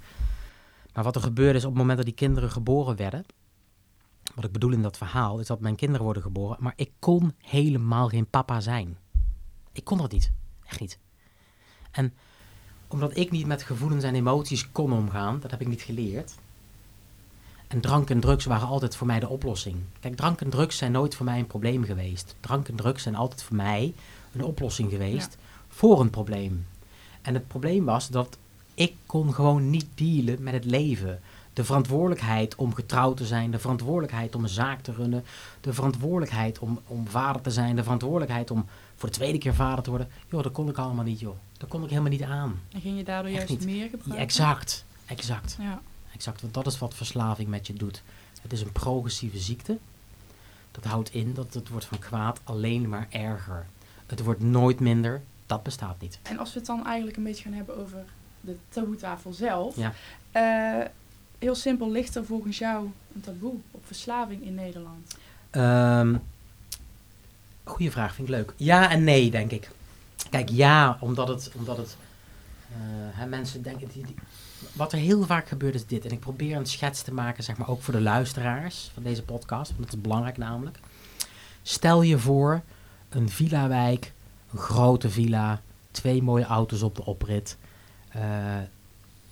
[0.92, 3.24] maar wat er gebeurde is op het moment dat die kinderen geboren werden...
[4.37, 7.35] Wat ik bedoel in dat verhaal is dat mijn kinderen worden geboren, maar ik kon
[7.38, 8.96] helemaal geen papa zijn.
[9.72, 10.33] Ik kon dat niet.
[10.66, 10.99] Echt niet.
[11.90, 12.14] En
[12.88, 16.35] omdat ik niet met gevoelens en emoties kon omgaan, dat heb ik niet geleerd.
[17.68, 19.77] En drank en drugs waren altijd voor mij de oplossing.
[20.01, 22.37] Kijk, drank en drugs zijn nooit voor mij een probleem geweest.
[22.40, 23.94] Drank en drugs zijn altijd voor mij
[24.33, 26.66] een oplossing geweest voor een probleem.
[27.22, 28.38] En het probleem was dat
[28.75, 31.20] ik kon gewoon niet dealen met het leven.
[31.57, 35.25] De verantwoordelijkheid om getrouwd te zijn, de verantwoordelijkheid om een zaak te runnen,
[35.61, 38.66] de verantwoordelijkheid om, om vader te zijn, de verantwoordelijkheid om
[38.97, 40.09] voor de tweede keer vader te worden.
[40.31, 41.37] Joh, dat kon ik allemaal niet, joh.
[41.59, 42.61] Dat kon ik helemaal niet aan.
[42.73, 43.75] En ging je daardoor Echt juist niet.
[43.75, 44.19] meer Ja, gebruiken?
[44.27, 45.81] exact, exact, Ja.
[46.14, 46.40] exact.
[46.40, 48.03] Want dat is wat verslaving met je doet.
[48.42, 49.79] Het is een progressieve ziekte.
[50.71, 53.66] Dat houdt in dat het wordt van kwaad alleen maar erger.
[54.07, 55.23] Het wordt nooit minder.
[55.47, 56.19] Dat bestaat niet.
[56.23, 58.05] En als we het dan eigenlijk een beetje gaan hebben over
[58.40, 59.77] de taboetafel zelf.
[59.77, 59.92] Ja.
[60.33, 60.87] Eh,
[61.38, 65.16] heel simpel, ligt er volgens jou een taboe op verslaving in Nederland?
[65.51, 66.14] Ehm
[67.66, 68.53] goeie vraag, vind ik leuk.
[68.57, 69.70] Ja en nee, denk ik.
[70.31, 71.96] Kijk, ja, omdat het, omdat het
[72.68, 72.77] eh,
[73.18, 74.05] hè, mensen denken, die,
[74.72, 76.05] wat er heel vaak gebeurt is dit.
[76.05, 79.22] En ik probeer een schets te maken, zeg maar, ook voor de luisteraars van deze
[79.22, 80.79] podcast, want dat is belangrijk namelijk.
[81.62, 82.62] Stel je voor,
[83.09, 84.12] een villa-wijk,
[84.53, 87.57] een grote villa, twee mooie auto's op de oprit.
[88.09, 88.22] eh,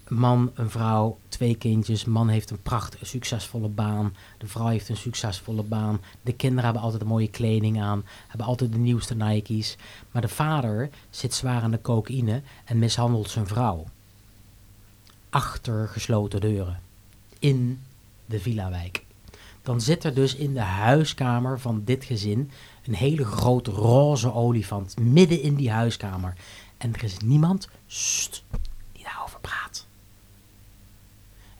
[0.08, 2.04] man, een vrouw, twee kindjes.
[2.04, 4.14] Man heeft een prachtige, succesvolle baan.
[4.38, 6.00] De vrouw heeft een succesvolle baan.
[6.22, 8.04] De kinderen hebben altijd mooie kleding aan.
[8.28, 9.76] Hebben altijd de nieuwste Nike's.
[10.10, 13.84] Maar de vader zit zwaar aan de cocaïne en mishandelt zijn vrouw.
[15.30, 16.80] Achter gesloten deuren.
[17.38, 17.80] In
[18.26, 19.04] de villa-wijk.
[19.62, 22.50] Dan zit er dus in de huiskamer van dit gezin
[22.86, 24.98] een hele grote roze olifant.
[24.98, 26.34] Midden in die huiskamer.
[26.76, 27.68] En er is niemand
[28.92, 29.83] die daarover praat.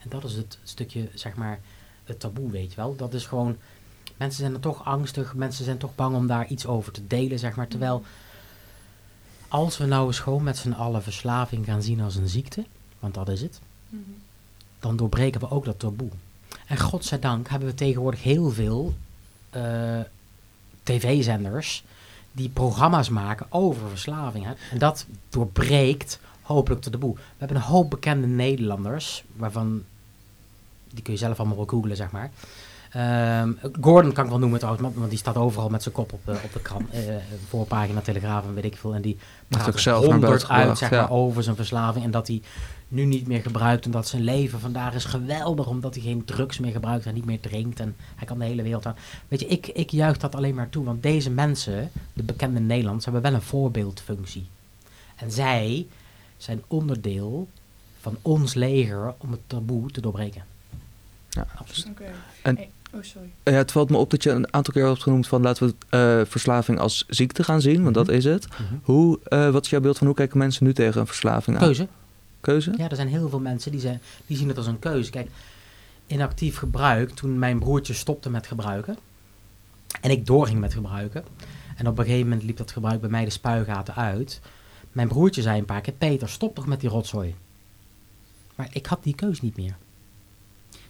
[0.05, 1.59] En dat is het stukje, zeg maar,
[2.03, 2.95] het taboe, weet je wel.
[2.95, 3.57] Dat is gewoon,
[4.17, 7.39] mensen zijn er toch angstig, mensen zijn toch bang om daar iets over te delen,
[7.39, 7.67] zeg maar.
[7.67, 8.03] Terwijl,
[9.47, 12.65] als we nou eens gewoon met z'n allen verslaving gaan zien als een ziekte,
[12.99, 14.01] want dat is het, Mhm.
[14.79, 16.09] dan doorbreken we ook dat taboe.
[16.67, 18.93] En godzijdank hebben we tegenwoordig heel veel
[19.49, 19.99] eh,
[20.83, 21.83] tv-zenders
[22.31, 24.45] die programma's maken over verslaving.
[24.45, 24.53] Hè?
[24.71, 27.13] En dat doorbreekt hopelijk de taboe.
[27.15, 29.83] We hebben een hoop bekende Nederlanders, waarvan,
[30.93, 32.31] die kun je zelf allemaal wel googlen, zeg maar.
[32.91, 36.13] Ehm, Gordon kan ik wel noemen trouwens, want- want die staat overal met zijn kop
[36.13, 36.99] op, de- op de krant, eh,
[37.49, 38.93] voorpagina Telegraaf en weet ik veel.
[38.95, 39.17] En die
[39.47, 41.07] praat ook zelf honderd uit zeg maar, ja.
[41.07, 42.41] over zijn verslaving en dat hij
[42.87, 46.59] nu niet meer gebruikt en dat zijn leven vandaag is geweldig omdat hij geen drugs
[46.59, 48.95] meer gebruikt en niet meer drinkt en hij kan de hele wereld aan.
[49.27, 53.05] Weet je, ik, ik juich dat alleen maar toe, want deze mensen, de bekende Nederlanders,
[53.05, 54.47] hebben wel een voorbeeldfunctie.
[55.15, 55.87] En zij
[56.37, 57.47] zijn onderdeel
[57.99, 60.43] van ons leger om het taboe te doorbreken.
[61.35, 61.47] Ja.
[61.55, 61.89] Absoluut.
[61.91, 62.03] Oké.
[62.41, 62.57] En-
[62.93, 63.29] Oh, sorry.
[63.43, 65.75] Ja, het valt me op dat je een aantal keer hebt genoemd van laten we
[65.89, 68.15] eh, verslaving als ziekte gaan zien, want dat Mhm.
[68.15, 68.47] is het.
[68.49, 68.75] Mhm.
[68.83, 71.63] Hoe, eh, wat is jouw beeld van hoe kijken mensen nu tegen een verslaving aan?
[71.63, 71.87] Keuze.
[72.41, 72.73] Keuze?
[72.77, 75.09] Ja, er zijn heel veel mensen die, zijn, die zien het als een keuze.
[75.11, 75.29] Kijk,
[76.07, 78.97] inactief gebruik, toen mijn broertje stopte met gebruiken
[80.01, 81.23] en ik doorging met gebruiken,
[81.75, 84.41] en op een gegeven moment liep dat gebruik bij mij de spuigaten uit.
[84.91, 87.35] Mijn broertje zei een paar keer, Peter, stop toch met die rotzooi.
[88.55, 89.75] Maar ik had die keus niet meer.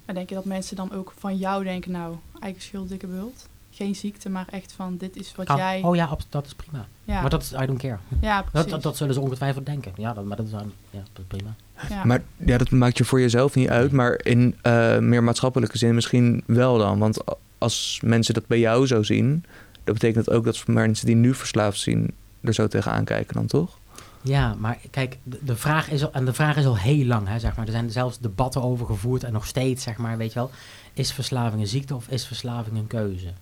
[0.06, 3.48] Maar denk je dat mensen dan ook van jou denken, nou, eigen schuld, dikke bult?
[3.72, 5.58] Geen ziekte, maar echt van, dit is wat Kan.
[5.58, 5.82] jij...
[5.84, 6.86] Oh ja, dat is prima.
[7.04, 7.98] ja, Maar dat is, I don't care.
[8.22, 8.72] ja, Dat, precies.
[8.72, 9.92] dat, dat zullen ze ongetwijfeld denken.
[9.98, 10.60] Ja, dat, maar dat is, ja,
[10.92, 11.56] dat is prima.
[11.90, 12.06] ja.
[12.06, 15.96] Maar ja, dat maakt je voor jezelf niet uit, maar in eh, meer maatschappelijke zin
[15.96, 17.00] misschien wel dan.
[17.00, 17.18] Want
[17.58, 19.44] als mensen dat bij jou zo zien,
[19.84, 23.80] dat betekent ook dat mensen die nu verslaafd zien er zo tegenaan kijken dan toch?
[24.26, 27.40] Ja, maar kijk, de, vraag is al, en de vraag is al heel lang, hè,
[27.40, 27.66] zeg maar.
[27.66, 30.52] Er zijn zelfs debatten over gevoerd en nog steeds, zeg maar, weet je wel.
[30.94, 33.34] Is verslaving een ziekte of is verslaving een keuze?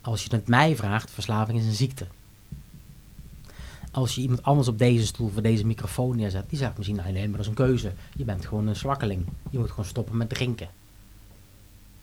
[0.00, 2.06] Als je het mij vraagt, verslaving is een ziekte.
[3.90, 7.12] Als je iemand anders op deze stoel voor deze microfoon neerzet, die zegt misschien, nee,
[7.12, 7.92] nee, maar dat is een keuze.
[8.16, 9.26] Je bent gewoon een zwakkeling.
[9.50, 10.68] Je moet gewoon stoppen met drinken.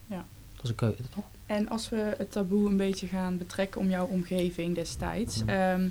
[0.08, 0.26] Ja.
[0.56, 1.23] Dat is een keuze, toch?
[1.45, 5.43] En als we het taboe een beetje gaan betrekken om jouw omgeving destijds.
[5.45, 5.73] Ja.
[5.73, 5.88] ehm,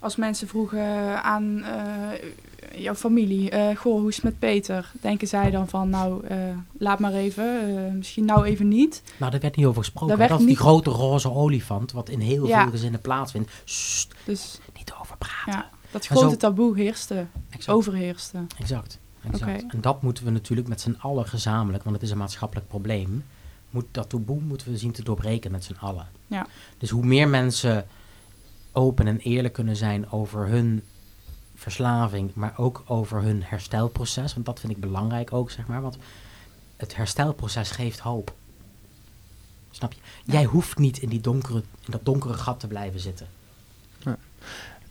[0.00, 4.90] als mensen vroegen aan eh, jouw familie, eh, goh, hoe is het met Peter?
[5.00, 6.36] Denken zij dan van, nou, eh,
[6.78, 9.02] laat maar even, misschien nou even niet.
[9.16, 10.18] Nou, daar werd niet over gesproken.
[10.28, 12.62] Dat is die grote roze olifant, wat in heel Ja.
[12.62, 13.50] veel gezinnen plaatsvindt.
[13.64, 15.52] Sst, Dus niet over praten.
[15.52, 17.76] ja, dat grote zo- taboe heerste, Exact.
[17.78, 18.38] overheerste.
[18.58, 18.98] Exact.
[19.30, 19.64] exact.
[19.72, 23.24] En dat moeten we natuurlijk met z'n allen gezamenlijk, want het is een maatschappelijk probleem.
[23.70, 26.06] Moet, dat taboe moeten we zien te doorbreken met z'n allen.
[26.26, 26.46] Ja.
[26.78, 27.86] Dus hoe meer mensen
[28.72, 30.82] open en eerlijk kunnen zijn over hun
[31.54, 35.82] verslaving, maar ook over hun herstelproces, want dat vind ik belangrijk ook, zeg maar.
[35.82, 35.96] Want
[36.76, 38.34] het herstelproces geeft hoop.
[39.70, 40.00] Snap je?
[40.24, 43.26] Jij hoeft niet in, die donkere, in dat donkere gat te blijven zitten.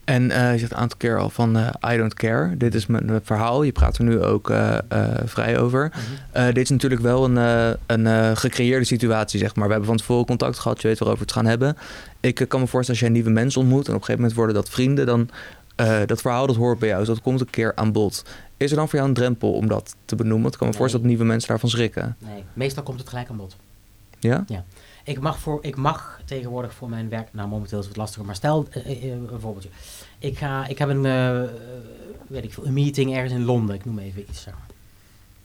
[0.09, 2.57] En eh, je zegt een aantal keer al van eh, I don't care.
[2.57, 3.63] Dit is mijn, mijn verhaal.
[3.63, 5.91] Je praat er nu ook eh, eh, vrij over.
[6.31, 9.65] Eh, dit is natuurlijk wel een, eh, een eh, gecreëerde situatie, zeg maar.
[9.65, 10.81] We hebben van tevoren contact gehad.
[10.81, 11.77] Je weet waarover we het gaan hebben.
[12.19, 13.87] Ik eh, kan me voorstellen als jij nieuwe mensen ontmoet...
[13.87, 15.05] en op een gegeven moment worden dat vrienden...
[15.05, 15.29] dan
[15.75, 16.99] eh, dat verhaal dat hoort bij jou.
[16.99, 18.25] Dus dat komt een keer aan bod.
[18.57, 20.41] Is er dan voor jou een drempel om dat te benoemen?
[20.41, 20.81] Want ik kan me Nee.
[20.81, 22.15] voorstellen dat nieuwe mensen daarvan schrikken.
[22.19, 23.55] Nee, meestal komt het gelijk aan bod.
[24.19, 24.45] Ja?
[25.09, 28.35] Ik mag, voor, ik mag tegenwoordig voor mijn werk, nou momenteel is het lastiger, maar
[28.35, 29.69] stel eh, eh, eh, een voorbeeldje.
[30.19, 31.01] Ik, ga, ik heb een,
[32.27, 34.67] weet ik veel, een meeting ergens in Londen, ik noem even iets zeg maar.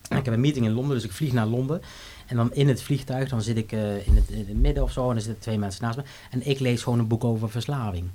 [0.09, 1.83] En ik heb een meeting in Londen, dus ik vlieg naar Londen.
[2.27, 5.09] En dan in het vliegtuig, dan zit ik in, het, in het midden of zo
[5.09, 6.03] en dan zitten twee mensen naast me.
[6.31, 8.09] En ik lees gewoon een boek over verslaving.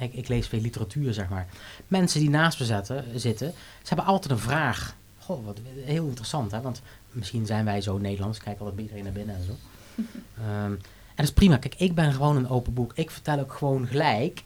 [0.00, 1.46] Ik, ik lees veel literatuur, zeg maar.
[1.88, 4.96] Mensen die naast me zetten, zitten, ze hebben altijd een vraag.
[5.18, 6.60] Goh, wat heel interessant, hè?
[6.60, 9.69] Want misschien zijn wij zo Nederlands, kijken altijd bij iedereen naar binnen en zo.
[10.38, 11.56] Ehm, en dat is prima.
[11.56, 12.92] Kijk, ik ben gewoon een open boek.
[12.94, 14.42] Ik vertel ook gewoon gelijk,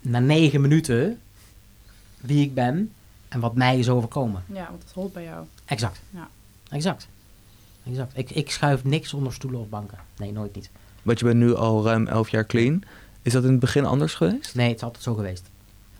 [0.00, 1.20] na negen minuten,
[2.20, 2.92] wie ik ben
[3.28, 4.44] en wat mij is overkomen.
[4.52, 5.46] Ja, want het hoort bij jou.
[5.64, 6.00] Exact.
[6.10, 6.28] Ja.
[6.68, 7.08] Exact.
[7.84, 8.18] Exact.
[8.18, 9.98] Ik, ik schuif niks onder stoelen of banken.
[10.16, 10.70] Nee, nooit niet.
[11.02, 12.82] Want je bent nu al ruim elf jaar clean.
[13.22, 14.54] Is dat in het begin anders geweest?
[14.54, 15.50] Nee, het is altijd zo geweest.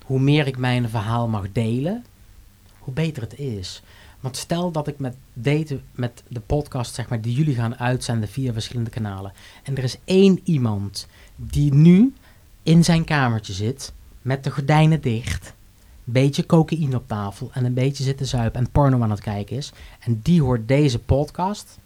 [0.04, 2.04] Hoe meer ik mijn verhaal mag delen,
[2.78, 3.82] hoe beter het is.
[4.20, 5.16] Want stel dat ik met,
[5.92, 9.32] met de podcast, zeg maar, die jullie gaan uitzenden via verschillende kanalen.
[9.62, 12.14] En er is één iemand die nu
[12.62, 15.46] in zijn kamertje zit, met de gordijnen dicht,
[16.04, 19.20] een beetje cocaïne op tafel en een beetje zit te zuipen en porno aan het
[19.20, 19.72] kijken is.
[20.00, 21.78] En die hoort deze podcast,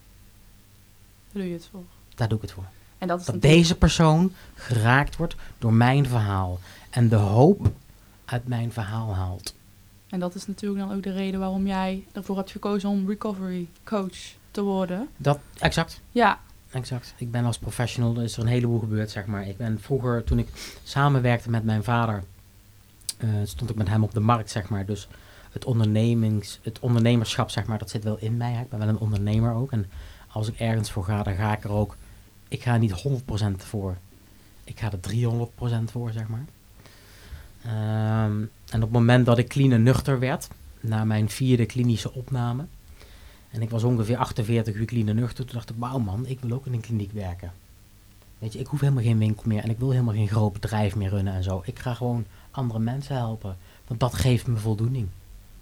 [1.32, 1.82] Daar doe je het voor.
[2.14, 2.66] daar doe ik het voor.
[2.98, 6.58] En dat is Dat deze persoon geraakt wordt door mijn verhaal.
[6.90, 7.70] En de hoop
[8.24, 9.54] uit mijn verhaal haalt.
[10.10, 13.68] En dat is natuurlijk dan ook de reden waarom jij ervoor hebt gekozen om recovery
[13.84, 15.08] coach te worden.
[15.16, 16.00] Dat, exact.
[16.10, 16.38] Ja,
[16.70, 17.14] Exact.
[17.16, 19.48] Ik ben als professional, er is er een heleboel gebeurd, zeg maar.
[19.48, 22.24] Ik ben vroeger, toen ik samenwerkte met mijn vader,
[23.16, 24.86] eh, stond ik met hem op de markt, zeg maar.
[24.86, 25.08] Dus
[25.52, 28.52] het, ondernemings, het ondernemerschap, zeg maar, dat zit wel in mij.
[28.52, 28.60] hè.
[28.60, 29.72] Ik ben wel een ondernemer ook.
[29.72, 29.90] En
[30.28, 31.96] als ik ergens voor ga, dan ga ik er ook...
[32.48, 33.96] Ik ga er niet 100% voor.
[34.64, 36.44] Ik ga er 300% voor, zeg maar.
[37.64, 40.48] Ehm, en op het moment dat ik clean en nuchter werd,
[40.80, 42.64] na mijn vierde klinische opname...
[43.50, 45.44] En ik was ongeveer 48 uur clean en nuchter.
[45.44, 47.52] Toen dacht ik, wauw man, ik wil ook in een kliniek werken.
[48.38, 49.62] Weet je, ik hoef helemaal geen winkel meer.
[49.62, 51.62] En ik wil helemaal geen groot bedrijf meer runnen en zo.
[51.64, 53.56] Ik ga gewoon andere mensen helpen.
[53.86, 55.08] Want dat geeft me voldoening.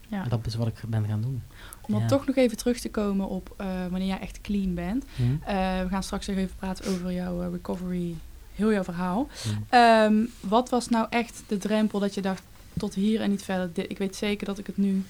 [0.09, 0.23] Ja.
[0.23, 1.43] En dat is wat ik ben gaan doen.
[1.81, 2.07] Om dan Ja.
[2.07, 5.05] toch nog even terug te komen op eh, wanneer jij echt clean bent.
[5.17, 5.23] Hm?
[5.23, 8.15] Eh, we gaan straks nog even praten over jouw eh, recovery,
[8.59, 9.29] heel jouw verhaal.
[9.43, 9.49] Hm.
[9.69, 12.43] Ehm, wat was nou echt de drempel dat je dacht,
[12.79, 13.91] tot hier en niet verder.
[13.91, 15.05] Ik weet zeker dat ik het nu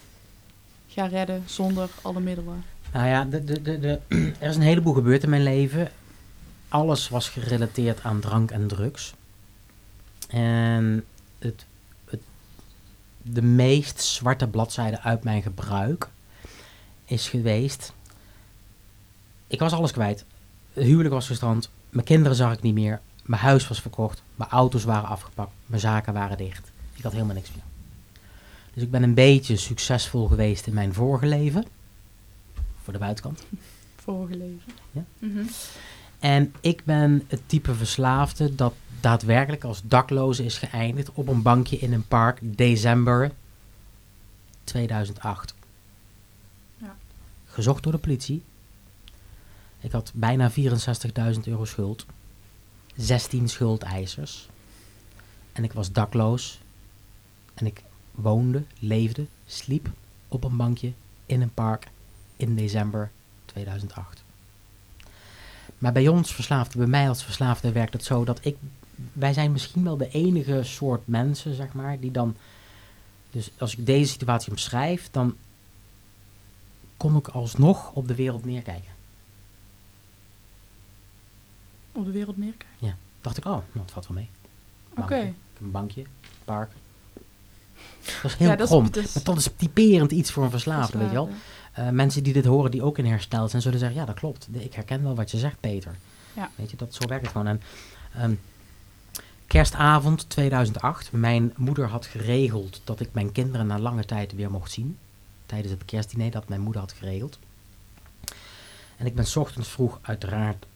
[0.88, 2.64] ga redden zonder alle middelen.
[2.92, 4.00] Nou ja, de, de, de, de,
[4.40, 5.90] er is een heleboel gebeurd in mijn leven.
[6.68, 9.14] Alles was gerelateerd aan drank en drugs.
[10.28, 11.04] En
[11.38, 11.64] het,
[12.04, 12.20] het,
[13.22, 16.08] de meest zwarte bladzijde uit mijn gebruik
[17.04, 17.92] is geweest.
[19.46, 20.24] Ik was alles kwijt.
[20.72, 21.70] Het huwelijk was gestrand.
[21.90, 23.00] Mijn kinderen zag ik niet meer.
[23.28, 24.22] Mijn huis was verkocht.
[24.34, 25.52] Mijn auto's waren afgepakt.
[25.66, 26.70] Mijn zaken waren dicht.
[26.94, 27.64] Ik had helemaal niks meer.
[28.74, 31.64] Dus ik ben een beetje succesvol geweest in mijn vorige leven.
[32.82, 33.46] Voor de buitenkant.
[34.04, 34.72] Vorige leven.
[34.90, 35.04] Ja.
[35.18, 35.44] Mhm.
[36.18, 41.78] En ik ben het type verslaafde dat daadwerkelijk als dakloze is geëindigd op een bankje
[41.78, 43.32] in een park december
[44.64, 45.54] 2008.
[46.76, 46.96] Ja.
[47.46, 48.42] Gezocht door de politie.
[49.80, 50.56] Ik had bijna 64.000
[51.44, 52.06] euro schuld.
[52.98, 54.48] 16 schuldeisers.
[55.52, 56.60] En ik was dakloos.
[57.54, 59.90] En ik woonde, leefde, sliep
[60.28, 60.92] op een bankje
[61.26, 61.86] in een park
[62.36, 63.10] in december
[63.44, 64.22] 2008.
[65.78, 68.56] Maar bij ons verslaafden, bij mij als verslaafde, werkt het zo dat ik.
[69.12, 72.36] Wij zijn misschien wel de enige soort mensen, zeg maar, die dan.
[73.30, 75.36] Dus als ik deze situatie omschrijf, dan
[76.96, 78.97] kon ik alsnog op de wereld neerkijken.
[81.98, 82.96] Op de wereld meer kijken.
[83.20, 84.28] Dacht ik, oh, nou, het valt wel mee.
[84.96, 85.34] Oké.
[85.60, 86.04] Een bankje,
[86.44, 86.70] park.
[88.22, 88.84] Dat is heel Ja, dat is- krom.
[88.90, 91.30] dat is- maar dat is typerend iets voor een verslaafde, weet je wel.
[91.72, 94.48] Eh, mensen die dit horen, die ook in herstel zijn, zullen zeggen, ja, dat klopt.
[94.52, 95.96] Ik herken wel wat je zegt, Peter.
[96.32, 96.50] Ja.
[96.54, 97.46] Weet je, dat, zo werkt het gewoon.
[97.46, 97.62] En,
[98.14, 98.32] ehm,
[99.46, 104.70] kerstavond 2008, mijn moeder had geregeld dat ik mijn kinderen na lange tijd weer mocht
[104.72, 104.98] zien.
[105.46, 107.38] Tijdens het kerstdiner dat mijn moeder had geregeld.
[108.96, 110.66] En ik ben ochtends vroeg uiteraard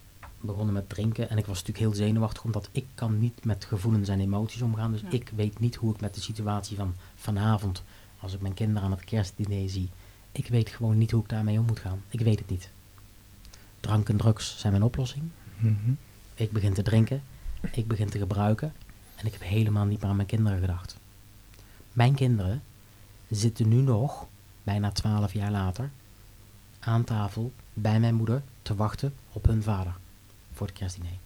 [0.43, 1.31] begonnen met drinken.
[1.31, 4.93] En ik was natuurlijk heel zenuwachtig, omdat ik kan niet met gevoelens en emoties omgaan.
[4.93, 5.11] Dus Ja.
[5.11, 7.83] ik weet niet hoe ik met de situatie van vanavond,
[8.21, 9.89] als ik mijn kinderen aan het kerstdiner zie,
[10.33, 12.03] ik weet gewoon niet hoe ik daarmee om moet gaan.
[12.09, 12.71] Ik weet het niet.
[13.81, 15.25] Drank en drugs zijn mijn oplossing.
[15.59, 15.93] Mhm.
[16.35, 17.23] Ik begin te drinken.
[17.73, 18.73] Ik begin te gebruiken.
[19.17, 20.97] En ik heb helemaal niet meer aan mijn kinderen gedacht.
[21.93, 22.63] Mijn kinderen
[23.31, 24.27] zitten nu nog,
[24.63, 25.91] bijna twaalf jaar later,
[26.81, 29.95] aan tafel bij mijn moeder te wachten op hun vader
[30.63, 31.19] voor het kerstdiner.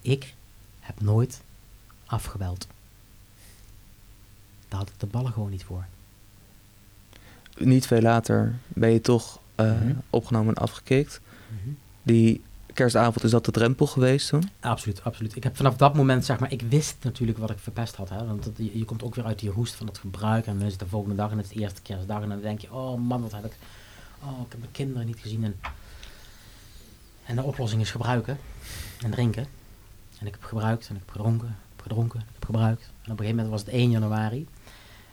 [0.00, 0.34] Ik
[0.80, 1.40] heb nooit
[2.06, 2.66] afgebeld.
[4.68, 5.84] Daar had ik de ballen gewoon niet voor.
[7.58, 9.92] Niet veel later ben je toch eh, Mhm.
[10.10, 11.20] opgenomen en afgekikt.
[12.02, 14.50] Die kerstavond is dat de drempel geweest toen?
[14.60, 15.36] Absoluut, absoluut.
[15.36, 18.08] Ik heb vanaf dat moment, zeg maar, ik wist natuurlijk wat ik verpest had.
[18.08, 18.26] Hè?
[18.26, 20.46] Want dat, je, je komt ook weer uit die roest van het gebruik.
[20.46, 22.22] En dan is het de volgende dag en het is de eerste kerstdag.
[22.22, 23.52] En dan denk je, oh man, wat heb ik...
[24.22, 25.44] Oh, ik heb mijn kinderen niet gezien.
[25.44, 25.56] En,
[27.26, 28.38] en de oplossing is gebruiken
[29.02, 29.46] en drinken.
[30.18, 32.82] En ik heb gebruikt en ik heb gedronken, ik heb gedronken, heb gebruikt.
[32.82, 34.48] En op een gegeven moment was het 1 januari.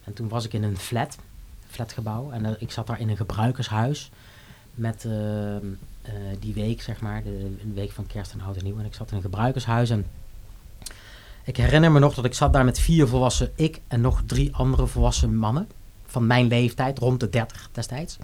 [0.03, 1.17] En toen was ik in een flat,
[1.67, 2.31] flatgebouw.
[2.31, 4.11] En eh, ik zat daar in een gebruikershuis
[4.73, 5.61] met eh, eh,
[6.39, 8.79] die week, zeg maar, de, een week van kerst en oud en nieuw.
[8.79, 10.05] En ik zat in een gebruikershuis en
[11.43, 14.55] ik herinner me nog dat ik zat daar met vier volwassen, ik en nog drie
[14.55, 15.67] andere volwassen mannen
[16.05, 18.17] van mijn leeftijd, rond de 30 destijds.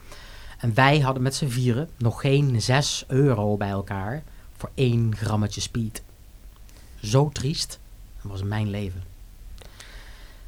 [0.57, 4.23] En wij hadden met z'n vieren nog geen 6 euro bij elkaar
[4.57, 6.01] voor één grammetje speed.
[7.01, 7.79] Zo triest
[8.21, 9.03] was mijn leven.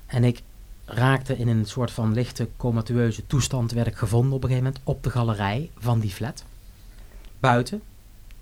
[0.05, 0.41] En ik
[0.85, 4.83] raakte in een soort van lichte comatueuze toestand, werd ik gevonden op een gegeven moment
[4.83, 6.43] op de galerij van die flat.
[7.39, 7.81] Buiten,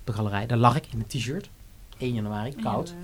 [0.04, 1.48] de galerij, daar lag ik in een t-shirt.
[1.98, 2.94] 1 januari, koud.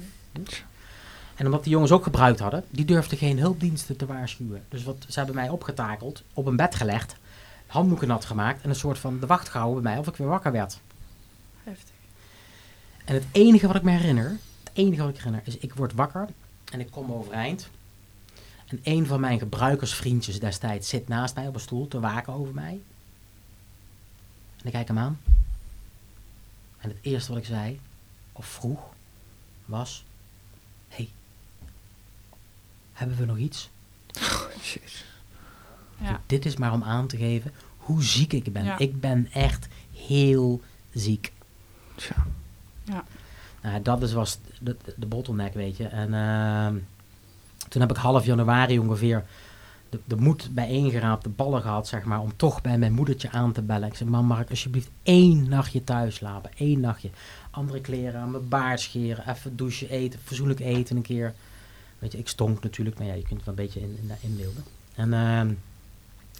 [1.35, 4.63] En omdat die jongens ook gebruikt hadden, die durfden geen hulpdiensten te waarschuwen.
[4.69, 7.17] Dus wat, ze hebben mij opgetakeld, op een bed gelegd,
[7.67, 10.29] handdoeken nat gemaakt en een soort van de wacht gehouden bij mij of ik weer
[10.29, 10.81] wakker werd.
[11.63, 11.95] Heftig.
[13.05, 15.93] En het enige wat ik me herinner, het enige wat ik herinner, is ik word
[15.93, 16.29] wakker
[16.73, 17.69] en ik kom overeind.
[18.67, 22.55] En een van mijn gebruikersvriendjes destijds zit naast mij op een stoel te waken over
[22.55, 22.81] mij.
[24.57, 25.21] En ik kijk hem aan.
[26.79, 27.81] En het eerste wat ik zei,
[28.33, 28.81] of vroeg,
[29.65, 30.05] was...
[30.89, 31.09] Hé, hey,
[32.95, 33.71] Hebben we nog iets?
[36.11, 36.21] Ja.
[36.27, 38.65] Dit is maar om aan te geven hoe ziek ik ben.
[38.65, 38.79] Ja.
[38.79, 40.61] Ik ben echt heel
[40.93, 41.33] ziek.
[41.95, 42.25] Tja.
[43.63, 45.87] Nou, dat is, was de, de, bottleneck, weet je.
[45.87, 46.77] En ehm,
[47.69, 49.25] toen heb ik half januari ongeveer
[49.89, 53.53] de, de moed bijeengeraapt, de ballen gehad, zeg maar, om toch bij mijn moedertje aan
[53.53, 53.89] te bellen.
[53.89, 56.51] Ik zei, mam, mag ik alsjeblieft één nachtje thuis slapen?
[56.57, 57.11] Één nachtje.
[57.51, 61.35] Andere kleren aan, mijn baard scheren, even douchen, eten, verzoenlijk eten een keer.
[61.99, 64.17] Weet je, ik stonk natuurlijk, maar ja, je kunt het wel een beetje in, in,
[64.21, 64.65] inbeelden.
[64.95, 65.13] En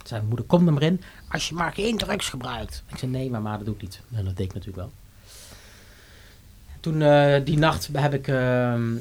[0.09, 2.83] mijn moeder, kom er maar in, als je maar geen drugs gebruikt.
[2.87, 4.01] Ik zei, nee, maar, maar dat doe ik niet.
[4.13, 4.91] En dat deed ik natuurlijk wel.
[6.79, 8.95] Toen, eh, die nacht heb ik ehm,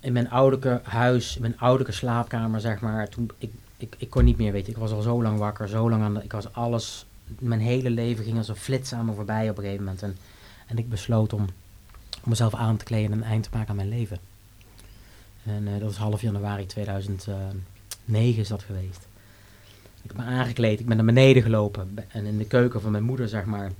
[0.00, 4.24] in mijn ouderlijke huis, in mijn ouderlijke slaapkamer, zeg maar, toen, ik, ik, ik kon
[4.24, 4.72] niet meer, weet je.
[4.72, 7.06] Ik was al zo lang wakker, zo lang aan de, ik was alles,
[7.38, 10.02] mijn hele leven ging als een flits aan me voorbij op een gegeven moment.
[10.02, 10.16] En,
[10.66, 11.40] en ik besloot om,
[12.22, 14.18] om mezelf aan te kleden en een eind te maken aan mijn leven.
[15.44, 19.06] En eh, dat was half januari 2009 is dat geweest.
[20.02, 21.98] Ik me aangekleed, ik ben naar beneden gelopen.
[22.08, 23.72] En in de keuken van mijn moeder, zeg maar,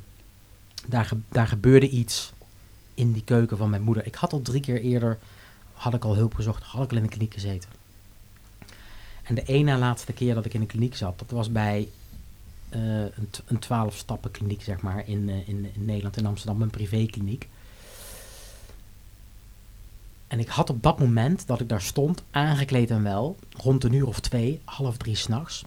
[0.86, 2.32] daar, daar gebeurde iets
[2.94, 4.06] in die keuken van mijn moeder.
[4.06, 5.18] Ik had al drie keer eerder,
[5.72, 7.70] had ik al hulp gezocht, had ik al in de kliniek gezeten.
[9.22, 11.88] En de ene laatste keer dat ik in de kliniek zat, dat was bij
[12.68, 16.62] eh, een, een 12 stappen kliniek, zeg maar, in, eh, in, in Nederland, in Amsterdam,
[16.62, 17.48] een privékliniek.
[20.26, 23.92] En ik had op dat moment dat ik daar stond, aangekleed en wel, rond een
[23.92, 25.64] uur of twee, half drie s'nachts.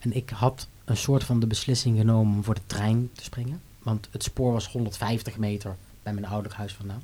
[0.00, 3.62] En ik had een soort van de beslissing genomen om voor de trein te springen.
[3.78, 7.02] Want het spoor was 150 meter bij mijn ouderlijk huis vandaan.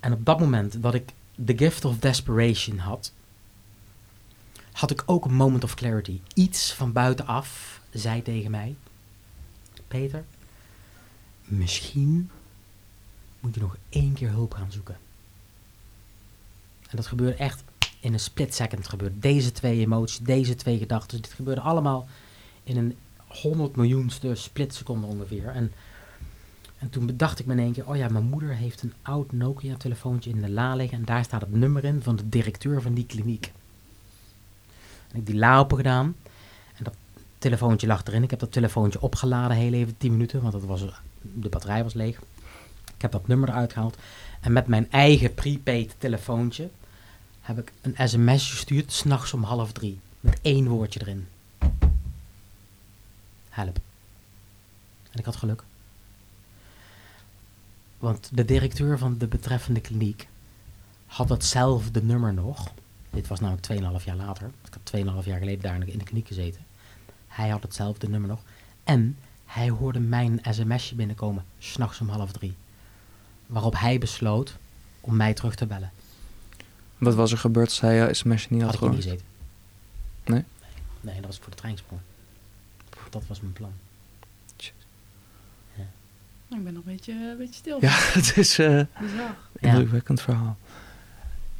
[0.00, 1.12] En op dat moment dat ik
[1.44, 3.12] the gift of desperation had,
[4.72, 6.20] had ik ook een moment of clarity.
[6.34, 8.76] Iets van buitenaf zei tegen mij:
[9.88, 10.24] Peter,
[11.44, 12.30] misschien
[13.40, 14.98] moet je nog één keer hulp gaan zoeken.
[16.88, 17.62] En dat gebeurde echt
[18.00, 18.88] in een split second.
[18.88, 21.22] Gebeurde deze twee emoties, deze twee gedachten.
[21.22, 22.08] Dit gebeurde allemaal
[22.64, 25.48] in een 100 miljoenste splitseconde ongeveer.
[25.48, 25.72] En,
[26.78, 29.32] en toen bedacht ik me in één keer: oh ja, mijn moeder heeft een oud
[29.32, 30.98] Nokia-telefoontje in de la liggen.
[30.98, 33.52] En daar staat het nummer in van de directeur van die kliniek.
[35.12, 36.16] En ik die la open gedaan.
[36.76, 36.94] En dat
[37.38, 38.22] telefoontje lag erin.
[38.22, 40.84] Ik heb dat telefoontje opgeladen, heel even 10 minuten, want dat was,
[41.20, 42.20] de batterij was leeg.
[42.94, 43.96] Ik heb dat nummer eruit gehaald.
[44.40, 46.68] En met mijn eigen prepaid telefoontje
[47.40, 50.00] heb ik een sms gestuurd, s'nachts om half drie.
[50.20, 51.28] Met één woordje erin.
[53.48, 53.80] Help.
[55.10, 55.64] En ik had geluk.
[57.98, 60.28] Want de directeur van de betreffende kliniek
[61.06, 62.72] had hetzelfde nummer nog.
[63.10, 63.66] Dit was namelijk
[64.00, 64.50] 2,5 jaar later.
[64.64, 66.64] Ik had 2,5 jaar geleden daar in de kliniek gezeten.
[67.26, 68.40] Hij had hetzelfde nummer nog.
[68.84, 72.54] En hij hoorde mijn sms'je binnenkomen, s'nachts om half drie.
[73.46, 74.56] Waarop hij besloot
[75.00, 75.90] om mij terug te bellen.
[77.00, 79.02] Wat was er gebeurd als hij jouw sms niet had Had niet gehoord?
[79.02, 79.24] gezeten.
[80.24, 80.44] Nee?
[81.00, 82.00] Nee, dat was voor de treinsprong.
[83.10, 83.72] Dat was mijn plan.
[86.50, 87.78] Ik ben nog een beetje, een beetje stil.
[87.80, 88.66] Ja, het is eh
[89.00, 89.36] Bizar.
[89.60, 89.68] Ja.
[89.68, 90.56] indrukwekkend verhaal.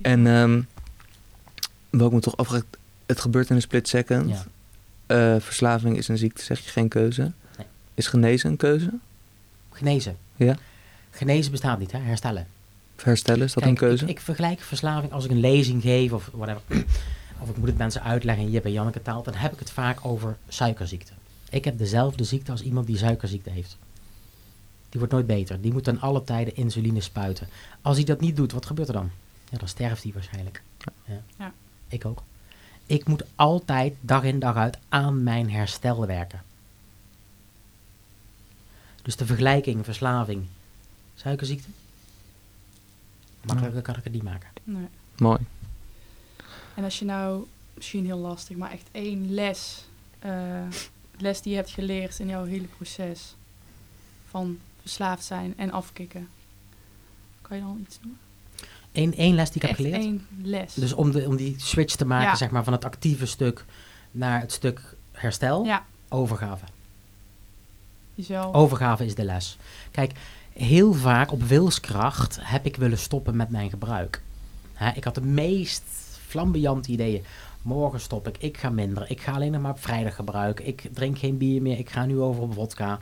[0.01, 0.63] En ehm
[1.91, 2.63] wat ik me toch afvraag,
[3.07, 4.29] het gebeurt in een split second.
[4.29, 4.45] Ja.
[5.35, 7.33] Eh, verslaving is een ziekte, zeg je geen keuze.
[7.57, 7.67] Nee.
[7.95, 8.91] Is genezen een keuze?
[9.73, 10.17] Genezen.
[10.37, 10.57] Ja.
[11.11, 11.99] Genezen bestaat niet, hè?
[11.99, 12.47] herstellen.
[13.05, 14.05] Herstellen, is dat Kijk, een keuze?
[14.05, 16.63] Ik, ik vergelijk verslaving als ik een lezing geef of whatever.
[17.41, 19.23] of ik moet het mensen uitleggen Jip en Janneke taal.
[19.23, 21.13] Dan heb ik het vaak over suikerziekte.
[21.51, 23.77] Ik heb dezelfde ziekte als iemand die suikerziekte heeft.
[24.89, 25.61] Die wordt nooit beter.
[25.61, 27.49] Die moet ten alle tijden insuline spuiten.
[27.83, 29.11] Als hij dat niet doet, wat gebeurt er dan?
[29.51, 30.63] Ja, dan sterft hij waarschijnlijk.
[31.05, 31.23] Ja.
[31.39, 31.53] Ja.
[31.89, 32.23] Ik ook.
[32.87, 36.43] Ik moet altijd dag in dag uit aan mijn herstel werken.
[39.03, 40.47] Dus de vergelijking, verslaving,
[41.15, 41.69] suikerziekte.
[43.47, 44.49] Makkelijker kan ik het niet maken.
[44.65, 44.87] Nee.
[45.19, 45.39] Mooi.
[46.75, 49.85] En als je nou, misschien heel lastig, maar echt één les,
[50.19, 50.33] eh,
[51.19, 53.35] les die je hebt geleerd in jouw hele proces
[54.29, 56.29] van verslaafd zijn en afkicken.
[57.43, 58.21] Kan je dan iets noemen?
[58.93, 59.97] Eén, één les die ik heb geleerd.
[60.03, 60.75] één les.
[60.75, 62.37] Dus om, de, om die switch te maken Ja.
[62.37, 63.65] zeg maar, van het actieve stuk
[64.11, 65.65] naar het stuk herstel.
[65.65, 66.65] ja, Overgave.
[68.15, 68.55] jezelf.
[68.55, 69.59] Overgave is de les.
[69.91, 70.13] Kijk,
[70.53, 74.23] heel vaak op wilskracht heb ik willen stoppen met mijn gebruik.
[74.95, 75.83] Ik had de meest
[76.27, 77.25] flamboyante ideeën.
[77.63, 79.11] Morgen stop ik, ik ga minder.
[79.11, 80.67] Ik ga alleen nog maar op vrijdag gebruiken.
[80.67, 82.99] Ik drink geen bier meer, ik ga nu over op vodka.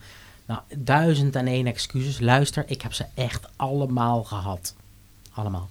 [0.47, 2.21] Nou, duizend en één excuses.
[2.21, 4.75] Luister, ik heb ze echt allemaal gehad.
[5.33, 5.69] Allemaal.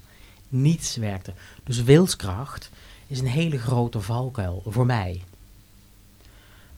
[0.50, 1.34] Niets werkte.
[1.64, 2.70] Dus wilskracht
[3.08, 5.24] is een hele grote valkuil voor mij.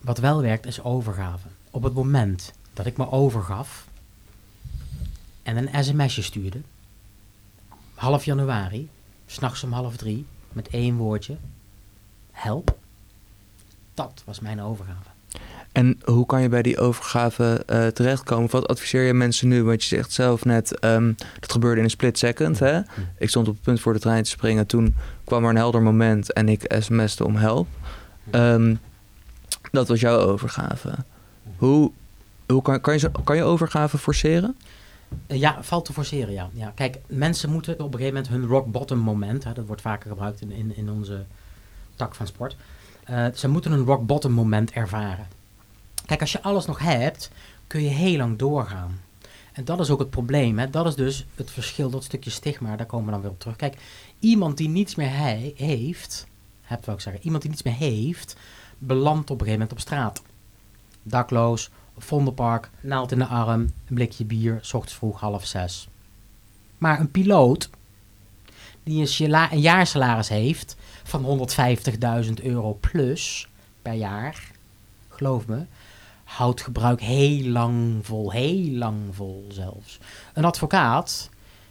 [0.02, 1.48] Wat wel werkt is overgave.
[1.72, 3.88] Op het moment dat ik me overgaf
[5.50, 6.62] en een sms'je stuurde,
[7.96, 8.90] half januari,
[9.26, 11.38] s'nachts om half drie, met één woordje.
[12.32, 12.78] Help.
[13.94, 15.10] Dat was mijn overgave.
[15.72, 18.50] En hoe kan je bij die overgave uh, terechtkomen?
[18.50, 19.64] Wat adviseer je mensen nu?
[19.64, 22.60] Want je zegt zelf net, um, dat gebeurde in een split second.
[22.60, 22.82] Hè?
[23.18, 24.66] Ik stond op het punt voor de trein te springen.
[24.66, 27.68] Toen kwam er een helder moment en ik sms'te om help.
[28.32, 28.80] Um,
[29.72, 30.96] dat was jouw overgave.
[31.58, 31.92] Hoe,
[32.48, 34.56] hoe kan, kan, je, kan je overgave forceren?
[35.28, 36.50] Uh, ja, valt te forceren, ja.
[36.54, 36.72] ja.
[36.76, 39.44] Kijk, mensen moeten op een gegeven moment hun rock bottom moment...
[39.44, 41.26] Hè, dat wordt vaker gebruikt in, in, in onze
[41.96, 42.56] tak van sport...
[43.10, 45.28] Uh, ze moeten een rock bottom moment ervaren.
[46.06, 47.32] Kijk, als je alles nog hebt,
[47.68, 49.02] kun je heel lang doorgaan.
[49.54, 50.60] En dat is ook het probleem.
[50.60, 50.70] Hè?
[50.70, 53.56] Dat is dus het verschil, dat stukje stigma, daar komen we dan weer op terug.
[53.56, 53.78] Kijk,
[54.20, 56.28] iemand die niets meer he heeft,
[56.62, 58.36] heb ik zeggen, iemand die niets meer heeft,
[58.78, 60.22] belandt op een gegeven moment op straat.
[61.04, 61.70] Dakloos,
[62.04, 65.88] Vondelpark, naald in de arm, een blikje bier, s ochtends vroeg half zes.
[66.78, 67.70] Maar een piloot
[68.84, 71.50] die een, een jaarsalaris heeft van
[72.26, 73.48] 150.000 euro plus
[73.82, 74.52] per jaar,
[75.10, 75.66] geloof me,
[76.24, 80.00] houdt gebruik heel lang vol, heel lang vol zelfs.
[80.34, 81.30] Een advocaat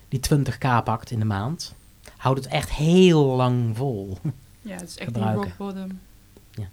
[0.09, 1.75] die 20k pakt in de maand,
[2.17, 4.19] houdt het echt heel lang vol.
[4.63, 6.01] Ja, het is echt een rock bottom.
[6.51, 6.69] Ja.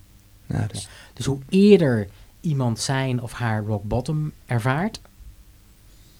[0.45, 0.87] ja, dus.
[1.13, 2.09] dus hoe eerder
[2.45, 5.01] iemand zijn of haar rock bottom ervaart,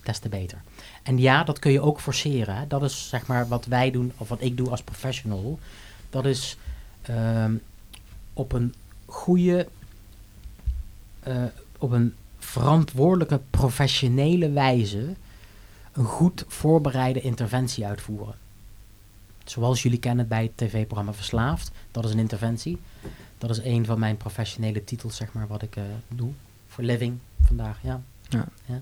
[0.03, 0.61] des te beter.
[1.03, 2.67] En ja, dat kun je ook forceren.
[2.67, 5.59] Dat is zeg maar wat wij doen, of wat ik doe als professional.
[6.09, 6.57] Dat is
[7.09, 7.61] um,
[8.34, 8.73] op een
[9.05, 9.67] goede,
[11.28, 11.43] uh,
[11.78, 15.15] op een verantwoordelijke, professionele wijze
[15.91, 18.36] een goed voorbereide interventie uitvoeren.
[19.43, 22.78] Zoals jullie kennen bij het tv-programma Verslaafd, dat is een interventie.
[23.38, 26.31] Dat is een van mijn professionele titels, zeg maar, wat ik uh, doe.
[26.67, 28.01] Voor living vandaag, ja.
[28.29, 28.47] ja.
[28.65, 28.81] ja.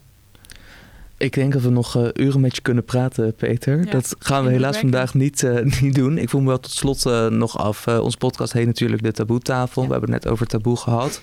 [1.18, 3.89] Ik denk dat we nog uh, uren met je kunnen praten, Peter.
[3.89, 6.18] dat gaan we helaas vandaag niet, uh, niet doen.
[6.18, 7.88] Ik voel me wel tot slot uh, nog af.
[7.88, 9.82] ons podcast heet natuurlijk de Taboetafel.
[9.82, 9.88] Ja.
[9.88, 11.20] We hebben het net over taboe gehad.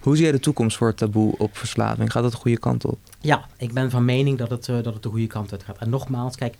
[0.00, 2.12] Hoe zie jij de toekomst voor het taboe op verslaving?
[2.12, 2.98] Gaat dat de goede kant op?
[3.20, 5.78] Ja, ik ben van mening dat het, dat het de goede kant uit gaat.
[5.78, 6.56] En nogmaals, kijk,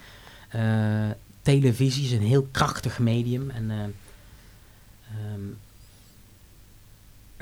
[1.42, 3.50] televisie is een heel krachtig medium.
[3.50, 5.56] En um,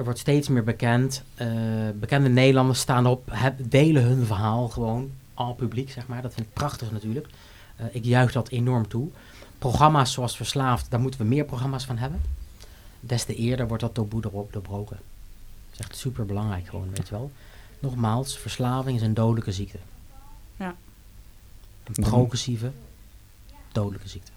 [0.01, 1.23] er wordt steeds meer bekend.
[1.95, 6.23] bekende Nederlanders staan op, delen hun verhaal gewoon al publiek, zeg maar.
[6.23, 7.27] Dat vind ik prachtig natuurlijk.
[7.81, 9.09] Uh, ik juich dat enorm toe.
[9.59, 12.21] Programma's zoals Verslaafd, daar moeten we meer programma's van hebben.
[13.01, 14.97] Des te eerder wordt dat taboe erop doorbroken.
[14.97, 17.31] Dat is echt super belangrijk gewoon, weet je wel.
[17.79, 19.79] Nogmaals, verslaving is een dodelijke ziekte.
[20.57, 20.75] Ja.
[21.85, 22.73] Een progressieve,
[23.73, 24.31] dodelijke ziekte.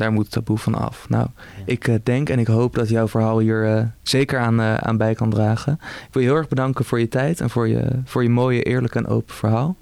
[0.00, 1.08] Daar moet het taboe van af.
[1.08, 1.26] Nou,
[1.64, 4.96] ik uh, denk en ik hoop dat jouw verhaal hier uh, zeker aan, uh, aan
[4.96, 5.72] bij kan dragen.
[5.82, 8.62] Ik wil je heel erg bedanken voor je tijd en voor je, voor je mooie,
[8.62, 9.76] eerlijke en open verhaal.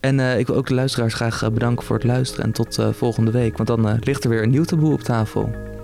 [0.00, 3.56] En ik wil ook de luisteraars graag bedanken voor het luisteren en tot volgende week.
[3.56, 5.75] Want dan ligt er weer een nieuw taboe op tafel.